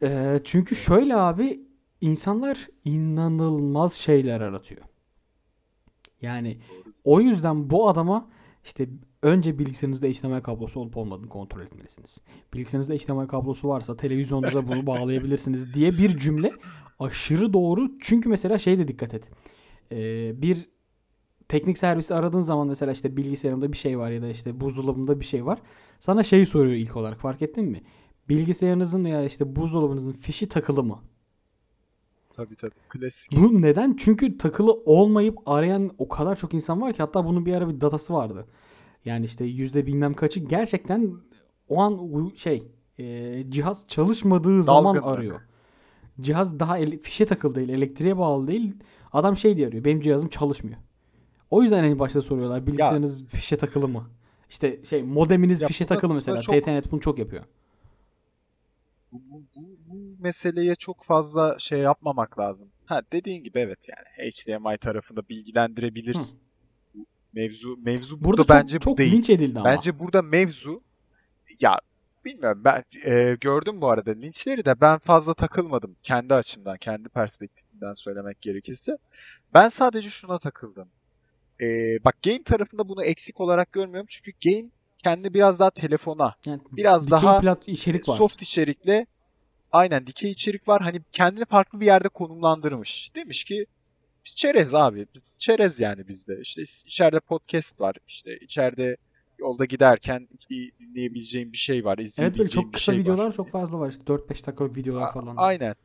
Ee, 0.01 0.41
çünkü 0.43 0.75
şöyle 0.75 1.15
abi 1.15 1.60
insanlar 2.01 2.67
inanılmaz 2.86 3.93
şeyler 3.93 4.41
aratıyor. 4.41 4.82
Yani 6.21 6.58
o 7.03 7.21
yüzden 7.21 7.69
bu 7.69 7.89
adama 7.89 8.30
işte 8.63 8.89
önce 9.23 9.60
bilgisayarınızda 9.60 10.08
HDMI 10.08 10.41
kablosu 10.41 10.80
olup 10.80 10.97
olmadığını 10.97 11.30
kontrol 11.30 11.62
etmelisiniz. 11.62 12.21
Bilgisayarınızda 12.53 12.93
HDMI 12.93 13.27
kablosu 13.27 13.69
varsa 13.69 13.95
televizyonunuza 13.97 14.67
bunu 14.67 14.88
bağlayabilirsiniz 14.88 15.73
diye 15.73 15.91
bir 15.91 16.17
cümle 16.17 16.51
aşırı 16.99 17.53
doğru. 17.53 17.91
Çünkü 18.01 18.30
mesela 18.30 18.60
şey 18.60 18.80
de 18.80 18.88
dikkat 18.88 19.13
et. 19.13 19.30
Ee, 19.91 20.41
bir 20.41 20.69
teknik 21.47 21.77
servisi 21.77 22.15
aradığın 22.15 22.41
zaman 22.41 22.67
mesela 22.67 22.91
işte 22.91 23.17
bilgisayarımda 23.17 23.71
bir 23.71 23.77
şey 23.77 23.99
var 23.99 24.12
ya 24.12 24.21
da 24.21 24.27
işte 24.27 24.62
buzdolabımda 24.62 25.19
bir 25.19 25.25
şey 25.25 25.45
var. 25.45 25.60
Sana 25.99 26.23
şeyi 26.23 26.45
soruyor 26.45 26.75
ilk 26.75 26.95
olarak 26.97 27.19
fark 27.19 27.41
ettin 27.41 27.65
mi? 27.65 27.84
Bilgisayarınızın 28.30 29.03
ya 29.03 29.25
işte 29.25 29.56
buzdolabınızın 29.56 30.13
fişi 30.13 30.49
takılı 30.49 30.84
mı? 30.84 30.99
Tabii 32.38 32.56
tabii. 32.56 32.71
Klasik. 32.89 33.32
Bu 33.38 33.62
neden? 33.62 33.95
Çünkü 34.00 34.38
takılı 34.38 34.73
olmayıp 34.73 35.38
arayan 35.45 35.91
o 35.97 36.08
kadar 36.08 36.36
çok 36.36 36.54
insan 36.54 36.82
var 36.82 36.93
ki 36.93 36.97
hatta 37.04 37.26
bunun 37.26 37.45
bir 37.45 37.54
ara 37.54 37.69
bir 37.69 37.82
datası 37.82 38.13
vardı. 38.13 38.45
Yani 39.06 39.26
işte 39.26 39.45
yüzde 39.45 39.86
bilmem 39.86 40.13
kaçı 40.13 40.39
gerçekten 40.39 41.13
o 41.69 41.80
an 41.82 42.32
şey 42.36 42.63
e, 43.00 43.43
cihaz 43.52 43.88
çalışmadığı 43.88 44.63
zaman 44.63 44.95
Dalgınlık. 44.95 45.17
arıyor. 45.17 45.41
Cihaz 46.21 46.60
daha 46.60 46.78
ele- 46.78 46.97
fişe 46.97 47.26
takılı 47.26 47.56
değil, 47.56 47.69
elektriğe 47.69 48.17
bağlı 48.17 48.47
değil. 48.47 48.73
Adam 49.13 49.38
şey 49.38 49.58
diye 49.58 49.67
arıyor. 49.67 49.84
Benim 49.84 50.02
cihazım 50.02 50.30
çalışmıyor. 50.30 50.78
O 51.52 51.63
yüzden 51.63 51.84
en 51.84 52.00
başta 52.00 52.21
soruyorlar. 52.21 52.67
Bilgisayarınız 52.67 53.26
fişe 53.26 53.58
takılı 53.58 53.88
mı? 53.88 54.10
İşte 54.50 54.86
şey 54.86 55.04
modeminiz 55.04 55.62
Ya 55.62 55.67
fişe 55.67 55.86
takılı 55.86 56.13
mesela. 56.13 56.41
çok- 56.41 56.56
TTNet 56.56 56.91
bunu 56.91 57.00
çok 57.00 57.19
yapıyor. 57.19 57.43
Bu, 59.12 59.21
bu, 59.30 59.43
bu 59.56 59.66
meseleye 60.19 60.75
çok 60.75 61.03
fazla 61.03 61.60
şey 61.60 61.80
yapmamak 61.80 62.39
lazım. 62.39 62.69
Ha 62.86 63.01
dediğin 63.12 63.43
gibi 63.43 63.60
evet 63.60 63.80
yani 63.89 64.32
HDMI 64.32 64.77
tarafında 64.77 65.30
bilgilendirebilirsin. 65.30 66.39
Bu 66.95 67.06
mevzu 67.34 67.77
mevzu 67.77 68.15
burada, 68.23 68.27
Burada 68.38 68.43
çok, 68.43 68.49
bence 68.49 68.80
çok 68.80 68.93
bu 68.93 68.97
değil. 68.97 69.12
linç 69.12 69.30
edildi 69.30 69.60
ama. 69.60 69.69
Bence 69.69 69.99
burada 69.99 70.21
mevzu 70.21 70.82
ya 71.60 71.80
bilmiyorum 72.25 72.62
ben 72.65 72.84
e, 73.06 73.38
gördüm 73.41 73.82
bu 73.82 73.89
arada 73.89 74.12
linçleri 74.12 74.65
de 74.65 74.82
ben 74.82 74.99
fazla 74.99 75.34
takılmadım 75.34 75.95
kendi 76.03 76.34
açımdan, 76.34 76.77
kendi 76.77 77.10
perspektifimden 77.10 77.93
söylemek 77.93 78.41
gerekirse. 78.41 78.97
Ben 79.53 79.69
sadece 79.69 80.10
şuna 80.10 80.39
takıldım. 80.39 80.89
E, 81.62 81.65
bak 82.03 82.15
Gain 82.23 82.43
tarafında 82.43 82.89
bunu 82.89 83.03
eksik 83.03 83.39
olarak 83.41 83.71
görmüyorum 83.71 84.08
çünkü 84.10 84.32
Gain 84.43 84.71
kendi 85.03 85.34
biraz 85.34 85.60
daha 85.60 85.69
telefona, 85.69 86.36
Yani 86.45 86.62
biraz 86.71 87.12
daha 87.12 87.39
plat 87.39 87.67
içerik 87.67 88.10
var. 88.10 88.17
soft 88.17 88.41
içerikle 88.41 89.08
aynen 89.77 90.07
dikey 90.07 90.31
içerik 90.31 90.67
var. 90.67 90.81
Hani 90.81 90.97
kendini 91.11 91.45
farklı 91.45 91.79
bir 91.79 91.85
yerde 91.85 92.09
konumlandırmış. 92.09 93.11
Demiş 93.15 93.43
ki 93.43 93.65
biz 94.25 94.35
çerez 94.35 94.73
abi. 94.73 95.07
Biz 95.15 95.37
çerez 95.39 95.79
yani 95.79 96.07
bizde. 96.07 96.39
İşte 96.41 96.61
içeride 96.61 97.19
podcast 97.19 97.79
var. 97.81 97.95
İşte 98.07 98.37
içeride 98.37 98.97
yolda 99.39 99.65
giderken 99.65 100.27
dinleyebileceğim 100.79 101.52
bir 101.54 101.58
şey 101.58 101.85
var. 101.85 101.99
Evet 102.19 102.37
böyle 102.37 102.49
çok 102.49 102.73
kısa 102.73 102.91
şey 102.91 103.02
videolar 103.02 103.25
var. 103.25 103.33
çok 103.33 103.52
fazla 103.52 103.79
var. 103.79 103.89
İşte 103.89 104.04
4-5 104.04 104.29
dakikalık 104.29 104.77
videolar 104.77 105.08
A- 105.08 105.12
falan. 105.12 105.35
Aynen. 105.37 105.75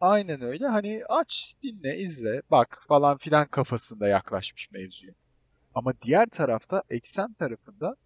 Aynen 0.00 0.42
öyle. 0.42 0.66
Hani 0.66 1.02
aç, 1.08 1.54
dinle, 1.62 1.98
izle, 1.98 2.42
bak 2.50 2.84
falan 2.88 3.16
filan 3.16 3.46
kafasında 3.46 4.08
yaklaşmış 4.08 4.70
mevzuya. 4.70 5.12
Ama 5.74 5.92
diğer 6.02 6.26
tarafta 6.26 6.82
eksen 6.90 7.32
tarafında 7.32 7.96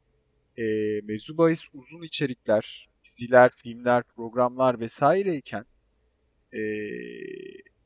e, 0.58 0.62
mevzu 1.04 1.38
bahis 1.38 1.64
uzun 1.74 2.02
içerikler, 2.02 2.88
diziler, 3.04 3.50
filmler, 3.54 4.02
programlar 4.02 4.80
vesaireyken 4.80 5.64
e, 6.52 6.60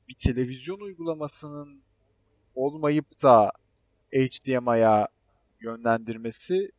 bir 0.09 0.15
televizyon 0.19 0.81
uygulamasının 0.81 1.83
olmayıp 2.55 3.23
da 3.23 3.53
HDMI'ya 4.13 5.09
yönlendirmesi 5.61 6.73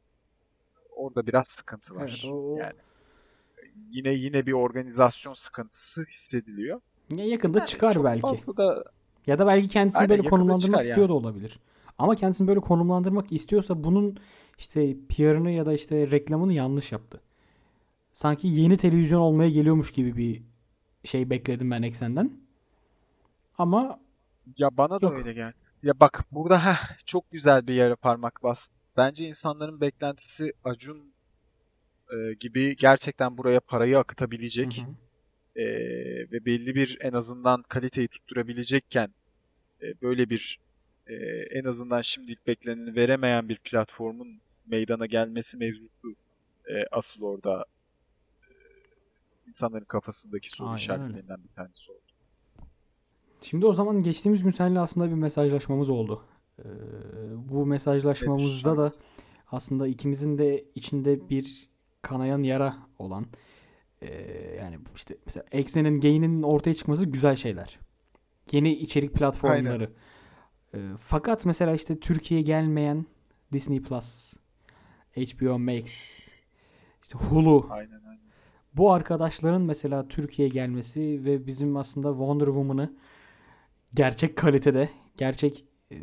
orada 0.96 1.28
biraz 1.28 1.48
sıkıntı 1.48 1.96
var. 1.96 2.10
Evet, 2.24 2.34
o, 2.34 2.58
Yani 2.58 2.74
yine 3.90 4.10
yine 4.10 4.46
bir 4.46 4.54
organizasyon 4.54 5.34
sıkıntısı 5.34 6.06
hissediliyor. 6.06 6.82
Ya 7.10 7.26
yakında 7.26 7.60
Yani 7.60 7.68
çıkar 7.68 8.04
belki. 8.04 8.22
fazla 8.22 8.58
da 8.58 8.84
Ya 9.28 9.40
da 9.40 9.48
belki 9.48 9.68
kendisini 9.68 10.00
Aynen, 10.00 10.18
böyle 10.18 10.30
konumlandırmak 10.30 10.86
istiyor 10.86 11.10
da 11.10 11.14
olabilir. 11.14 11.60
Ama 11.98 12.16
kendisini 12.16 12.48
böyle 12.48 12.60
konumlandırmak 12.60 13.32
istiyorsa 13.32 13.84
bunun 13.84 14.20
işte 14.58 14.96
PR'ını 15.10 15.52
ya 15.52 15.66
da 15.66 15.74
işte 15.74 16.12
reklamını 16.12 16.54
yanlış 16.54 16.92
yaptı. 16.92 17.22
Sanki 18.16 18.48
yeni 18.48 18.78
televizyon 18.78 19.22
olmaya 19.22 19.50
geliyormuş 19.50 19.92
gibi 19.92 20.18
bir 20.18 20.42
şey 21.04 21.30
bekledim 21.30 21.72
ben 21.72 21.82
Eksen'den. 21.82 22.32
Ama 23.58 24.00
Ya 24.58 24.78
bana 24.78 25.02
da 25.02 25.06
Yok. 25.06 25.16
öyle 25.18 25.34
geldi. 25.34 25.56
Ya 25.84 26.00
bak 26.00 26.26
burada 26.32 26.66
heh, 26.66 26.98
çok 27.06 27.32
güzel 27.32 27.68
bir 27.68 27.74
yere 27.74 27.96
parmak 27.96 28.44
bastı. 28.44 28.76
Bence 28.98 29.28
insanların 29.28 29.82
beklentisi 29.82 30.54
Acun 30.64 31.14
e, 32.12 32.34
gibi 32.40 32.76
gerçekten 32.76 33.38
buraya 33.38 33.60
parayı 33.60 34.00
akıtabilecek 34.00 34.78
Hı 34.78 34.82
hı. 34.82 35.62
e, 35.62 35.66
ve 36.32 36.46
belli 36.46 36.76
bir 36.76 36.98
en 37.02 37.14
azından 37.14 37.64
kaliteyi 37.64 38.08
tutturabilecekken 38.08 39.10
e, 39.82 40.02
böyle 40.02 40.30
bir 40.30 40.60
e, 41.08 41.14
en 41.60 41.64
azından 41.64 42.02
şimdilik 42.02 42.48
bekleneni 42.48 42.96
veremeyen 42.96 43.50
bir 43.50 43.58
platformun 43.58 44.40
meydana 44.68 45.06
gelmesi 45.06 45.58
mevzusu 45.58 46.16
e, 46.70 46.74
asıl 46.92 47.22
orada 47.22 47.66
insanların 49.48 49.86
kafasındaki 49.86 50.50
soru 50.50 50.68
Aynen 50.68 50.78
işaretlerinden 50.78 51.44
bir 51.44 51.50
tanesi 51.50 51.92
oldu. 51.92 52.02
Şimdi 53.42 53.66
o 53.66 53.74
zaman 53.74 54.04
geçtiğimiz 54.04 54.44
gün 54.44 54.52
seninle 54.52 54.80
aslında 54.80 55.10
bir 55.10 55.16
mesajlaşmamız 55.16 55.90
oldu. 55.90 56.26
Ee, 56.60 56.64
bu 57.36 57.66
mesajlaşmamızda 57.66 58.78
da 58.78 58.88
aslında 59.52 59.88
ikimizin 59.88 60.38
de 60.38 60.66
içinde 60.76 61.30
bir 61.30 61.70
kanayan 62.02 62.44
yara 62.44 62.78
olan 63.00 63.26
eee, 64.02 64.56
yani 64.60 64.80
işte 64.96 65.18
mesela 65.26 65.46
Eksen'in 65.52 66.02
Gain'in 66.02 66.44
ortaya 66.44 66.74
çıkması 66.74 67.06
güzel 67.06 67.36
şeyler. 67.36 67.80
Yeni 68.52 68.72
içerik 68.74 69.14
platformları. 69.14 69.92
Eee, 70.74 70.82
fakat 71.00 71.46
mesela 71.46 71.76
işte 71.76 72.00
Türkiye'ye 72.00 72.46
gelmeyen 72.46 73.06
Disney 73.54 73.82
Plus, 73.82 74.34
HBO 75.16 75.60
Max, 75.60 76.20
işte 77.04 77.18
Hulu 77.18 77.68
Aynen 77.70 77.92
aynen. 78.04 78.20
Bu 78.78 78.92
arkadaşların 78.92 79.62
mesela 79.62 80.08
Türkiye'ye 80.08 80.54
gelmesi 80.54 81.26
ve 81.26 81.48
bizim 81.48 81.78
aslında 81.78 82.10
Wonder 82.10 82.46
Woman'ı 82.46 82.94
gerçek 83.94 84.36
kalitede, 84.36 84.90
gerçek 85.18 85.66
e, 85.92 85.96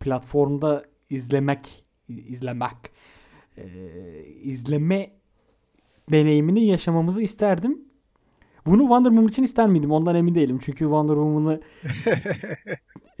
platformda 0.00 0.84
izlemek, 1.10 1.84
izlemek, 2.08 2.76
e, 3.56 3.64
izleme 4.42 5.10
deneyimini 6.10 6.66
yaşamamızı 6.66 7.22
isterdim. 7.22 7.88
Bunu 8.66 8.80
Wonder 8.80 9.08
Woman 9.08 9.28
için 9.28 9.42
ister 9.42 9.68
miydim? 9.68 9.92
Ondan 9.92 10.14
emin 10.16 10.34
değilim. 10.34 10.58
Çünkü 10.62 10.78
Wonder 10.78 11.14
Woman'ı 11.14 11.60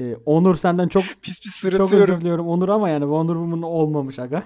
e, 0.00 0.16
Onur 0.26 0.56
senden 0.56 0.88
çok 0.88 1.04
Pis 1.04 1.40
pis 1.42 1.44
çok 1.44 1.52
sırıtıyorum. 1.52 2.02
özür 2.02 2.20
diliyorum 2.20 2.48
Onur 2.48 2.68
ama 2.68 2.88
yani 2.88 3.02
Wonder 3.02 3.34
Woman 3.34 3.62
olmamış 3.62 4.18
aga. 4.18 4.44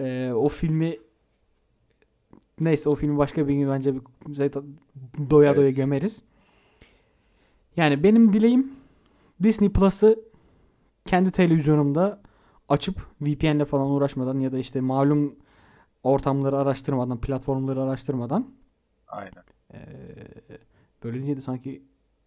E, 0.00 0.32
o 0.32 0.48
filmi 0.48 0.98
neyse 2.60 2.88
o 2.88 2.94
filmi 2.94 3.18
başka 3.18 3.48
bir 3.48 3.54
gün 3.54 3.68
bence 3.70 3.94
bir 3.94 4.00
zaten 4.34 4.62
doya 5.30 5.56
doya 5.56 5.66
Evet. 5.66 5.76
gömeriz. 5.76 6.22
Yani 7.76 8.02
benim 8.02 8.32
dileğim 8.32 8.72
Disney 9.42 9.72
Plus'ı 9.72 10.20
kendi 11.06 11.30
televizyonumda 11.30 12.22
açıp 12.68 12.96
VPN'le 13.20 13.64
falan 13.64 13.90
uğraşmadan 13.90 14.40
ya 14.40 14.52
da 14.52 14.58
işte 14.58 14.80
malum 14.80 15.36
ortamları 16.02 16.58
araştırmadan, 16.58 17.20
platformları 17.20 17.82
araştırmadan 17.82 18.54
Aynen. 19.08 19.44
eee 19.74 19.78
böyle 21.04 21.14
deyince 21.16 21.36
de 21.36 21.40
sanki 21.40 21.82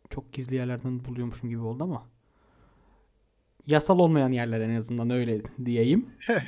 çok 0.10 0.34
gizli 0.34 0.56
yerlerden 0.56 1.06
buluyormuşum 1.06 1.50
gibi 1.50 1.62
oldu 1.62 1.84
ama 1.84 2.04
yasal 3.68 4.00
olmayan 4.00 4.32
yerler 4.32 4.62
en 4.62 4.76
azından 4.76 5.10
öyle 5.10 5.42
diyeyim. 5.66 6.10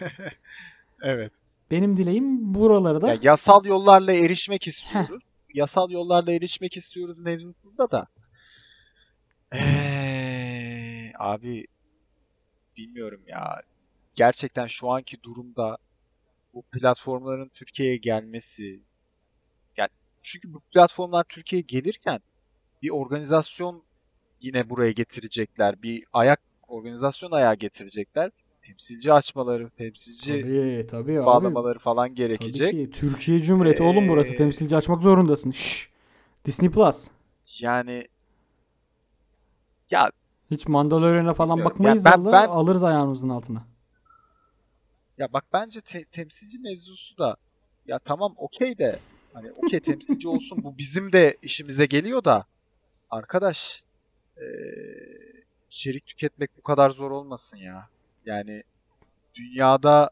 Evet. 1.01 1.31
Benim 1.75 1.97
dileğim 1.97 2.53
buraları 2.53 3.01
da 3.01 3.07
Ya 3.07 3.19
yasal 3.21 3.65
yollarla 3.65 4.13
erişmek 4.13 4.67
istiyoruz. 4.67 5.23
Yasal 5.53 5.91
yollarla 5.91 6.31
erişmek 6.33 6.77
istiyoruz 6.77 7.19
mevzusunda 7.19 7.91
da. 7.91 8.07
Eee, 9.53 11.13
abi 11.19 11.67
bilmiyorum 12.77 13.21
ya. 13.27 13.61
Gerçekten 14.15 14.67
şu 14.67 14.91
anki 14.91 15.23
durumda 15.23 15.77
bu 16.53 16.61
platformların 16.61 17.49
Türkiye'ye 17.49 17.97
gelmesi 17.97 18.79
ya 19.77 19.87
çünkü 20.23 20.53
bu 20.53 20.59
platformlar 20.59 21.23
Türkiye'ye 21.23 21.65
gelirken 21.67 22.19
bir 22.81 22.89
organizasyon 22.89 23.83
yine 24.41 24.69
buraya 24.69 24.91
getirecekler. 24.91 25.81
Bir 25.81 26.03
ayak 26.13 26.41
organizasyon 26.67 27.31
ayağı 27.31 27.55
getirecekler. 27.55 28.31
Temsilci 28.69 29.13
açmaları, 29.13 29.69
temsilci 29.69 30.41
tabii 30.41 30.87
tabii 30.89 31.19
abi. 31.19 31.25
bağlamaları 31.25 31.79
falan 31.79 32.07
Tabii 32.07 32.15
gerekecek. 32.15 32.71
ki 32.71 32.89
Türkiye 32.93 33.41
Cumhuriyeti 33.41 33.83
oğlum 33.83 34.07
burası 34.07 34.33
Ee, 34.33 34.37
temsilci 34.37 34.75
açmak 34.75 35.01
zorundasın. 35.01 35.51
Şşş. 35.51 35.89
Disney 36.45 36.69
Plus. 36.71 37.07
Yani 37.61 38.07
ya 39.91 40.11
Hiç 40.51 40.67
Mandalorian'a 40.67 41.33
falan 41.33 41.49
Bilmiyorum. 41.57 41.71
bakmayız 41.79 42.05
Ya 42.05 42.11
ben- 42.11 42.25
vallahi, 42.25 42.33
ben- 42.47 42.47
alırız 42.53 42.83
ayağımızın 42.83 43.29
altına. 43.29 43.63
ya 45.17 45.33
bak 45.33 45.45
bence 45.53 45.81
te- 45.81 46.05
temsilci 46.05 46.59
mevzusu 46.59 47.17
da 47.17 47.35
ya 47.85 47.99
tamam 47.99 48.33
okey 48.37 48.77
de 48.77 48.99
hani 49.33 49.51
okey 49.51 49.79
temsilci 49.79 50.27
olsun 50.27 50.63
bu 50.63 50.77
bizim 50.77 51.11
de 51.13 51.37
işimize 51.41 51.85
geliyor 51.85 52.23
da 52.23 52.45
arkadaş 53.09 53.83
eee, 54.41 54.45
içerik 55.71 56.05
tüketmek 56.05 56.57
bu 56.57 56.61
kadar 56.61 56.89
zor 56.89 57.11
olmasın 57.11 57.57
ya. 57.57 57.89
Yani 58.25 58.63
dünyada 59.35 60.09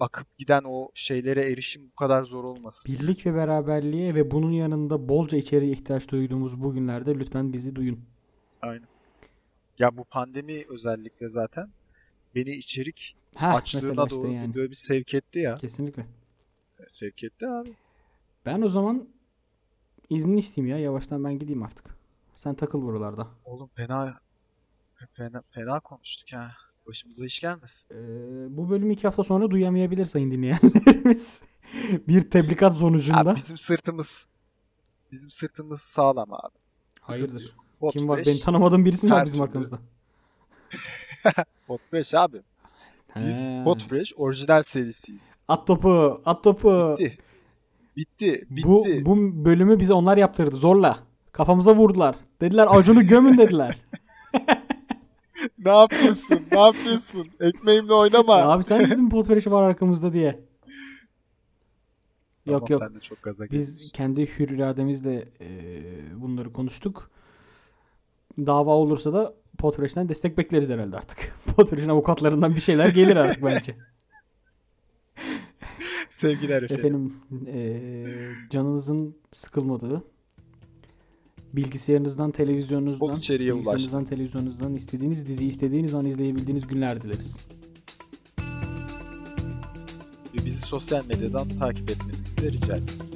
akıp 0.00 0.38
giden 0.38 0.62
o 0.64 0.88
şeylere 0.94 1.50
erişim 1.52 1.90
bu 1.92 1.96
kadar 1.96 2.22
zor 2.24 2.44
olmasın. 2.44 2.94
Birlik 2.94 3.26
ve 3.26 3.34
beraberliğe 3.34 4.14
ve 4.14 4.30
bunun 4.30 4.50
yanında 4.50 5.08
bolca 5.08 5.38
içeriğe 5.38 5.72
ihtiyaç 5.72 6.08
duyduğumuz 6.08 6.62
bu 6.62 6.74
günlerde 6.74 7.14
lütfen 7.18 7.52
bizi 7.52 7.76
duyun. 7.76 8.00
Aynen. 8.62 8.88
Ya 9.78 9.96
bu 9.96 10.04
pandemi 10.04 10.64
özellikle 10.68 11.28
zaten 11.28 11.68
beni 12.34 12.50
içerik 12.50 13.16
Ha 13.36 13.54
açlığına 13.54 13.82
mesela 13.88 14.04
işte 14.04 14.16
doğru 14.16 14.32
yani. 14.32 14.54
böyle 14.54 14.70
bir 14.70 14.76
sevk 14.76 15.14
etti 15.14 15.38
ya. 15.38 15.56
Kesinlikle. 15.56 16.06
Sevk 16.88 17.24
etti 17.24 17.46
abi. 17.48 17.72
Ben 18.46 18.62
o 18.62 18.68
zaman 18.68 19.08
izni 20.10 20.38
isteyeyim 20.38 20.76
ya. 20.76 20.82
Yavaştan 20.82 21.24
ben 21.24 21.38
gideyim 21.38 21.62
artık. 21.62 21.84
Sen 22.36 22.54
takıl 22.54 22.82
buralarda. 22.82 23.28
Oğlum 23.44 23.70
fena 23.74 24.20
fena, 25.12 25.42
fena 25.42 25.80
konuştuk 25.80 26.32
ha. 26.32 26.52
Başımıza 26.90 27.26
iş 27.26 27.40
gelmesin. 27.40 27.94
Ee, 27.94 28.56
bu 28.56 28.70
bölümü 28.70 28.92
iki 28.92 29.02
hafta 29.02 29.24
sonra 29.24 29.50
duyamayabilir 29.50 30.06
sayın 30.06 30.30
dinleyenlerimiz. 30.30 31.40
Bir 32.08 32.30
tebligat 32.30 32.74
sonucunda. 32.74 33.18
Abi 33.18 33.36
bizim 33.36 33.58
sırtımız 33.58 34.28
bizim 35.12 35.30
sırtımız 35.30 35.80
sağlam 35.80 36.32
abi. 36.32 36.58
Sıkıntı 36.96 37.12
Hayırdır? 37.12 37.42
yok. 37.42 37.52
Bot 37.80 37.92
Kim 37.92 38.08
var? 38.08 38.22
Beni 38.26 38.40
tanımadığım 38.40 38.84
birisi 38.84 39.06
mi 39.06 39.12
var 39.12 39.26
bizim 39.26 39.38
türlü. 39.38 39.48
arkamızda? 39.48 39.78
Bot 41.68 41.80
abi. 42.14 42.42
Biz 43.16 43.48
He. 43.48 43.64
Bot 43.64 43.86
orijinal 44.16 44.62
serisiyiz. 44.62 45.42
At 45.48 45.66
topu, 45.66 46.20
at 46.24 46.44
topu. 46.44 46.96
Bitti. 46.98 47.18
Bitti. 47.96 48.46
Bitti. 48.50 48.68
Bu 48.68 48.86
bu 49.06 49.44
bölümü 49.44 49.80
bize 49.80 49.92
onlar 49.92 50.16
yaptırdı 50.16 50.56
zorla. 50.56 50.98
Kafamıza 51.32 51.76
vurdular. 51.76 52.16
Dediler 52.40 52.66
Acun'u 52.70 53.06
gömün 53.06 53.38
dediler. 53.38 53.78
Ne 55.64 55.70
yapıyorsun? 55.70 56.40
ne 56.52 56.58
yapıyorsun? 56.60 57.28
Ekmeğimle 57.40 57.94
oynama. 57.94 58.38
Ya 58.38 58.48
abi 58.48 58.64
sen 58.64 58.80
dedin 58.90 59.10
potfreşi 59.10 59.50
var 59.52 59.62
arkamızda 59.62 60.12
diye. 60.12 60.40
Tamam, 62.46 62.60
Yok 62.60 62.70
yok. 62.70 62.78
Sen 62.84 62.94
de 62.94 63.00
çok 63.00 63.22
gaza 63.22 63.44
Biz 63.44 63.50
geliyorsun. 63.50 63.90
kendi 63.92 64.26
hür 64.38 64.48
irademizle 64.48 65.28
e, 65.40 65.50
bunları 66.20 66.52
konuştuk. 66.52 67.10
Dava 68.38 68.70
olursa 68.70 69.12
da 69.12 69.34
Potfresh'ten 69.58 70.08
destek 70.08 70.38
bekleriz 70.38 70.68
herhalde 70.68 70.96
artık. 70.96 71.34
Potfresh'in 71.56 71.88
avukatlarından 71.88 72.54
bir 72.54 72.60
şeyler 72.60 72.88
gelir 72.88 73.16
artık 73.16 73.44
bence. 73.44 73.76
Sevgiler 76.08 76.62
efendim. 76.62 76.78
Efendim 76.78 77.14
e, 77.46 78.50
canınızın 78.50 79.16
sıkılmadığı 79.32 80.04
bilgisayarınızdan, 81.52 82.30
televizyonunuzdan, 82.30 83.18
içeriğe 83.18 83.54
bilgisayarınızdan, 83.54 83.98
ulaştınız. 84.00 84.08
televizyonunuzdan 84.08 84.74
istediğiniz 84.74 85.26
diziyi 85.26 85.50
istediğiniz 85.50 85.94
an 85.94 86.06
izleyebildiğiniz 86.06 86.66
günler 86.66 87.02
dileriz. 87.02 87.36
Bizi 90.44 90.60
sosyal 90.60 91.06
medyadan 91.06 91.48
takip 91.48 91.90
etmenizi 91.90 92.38
de 92.38 92.52
rica 92.52 92.76
ederiz. 92.76 93.09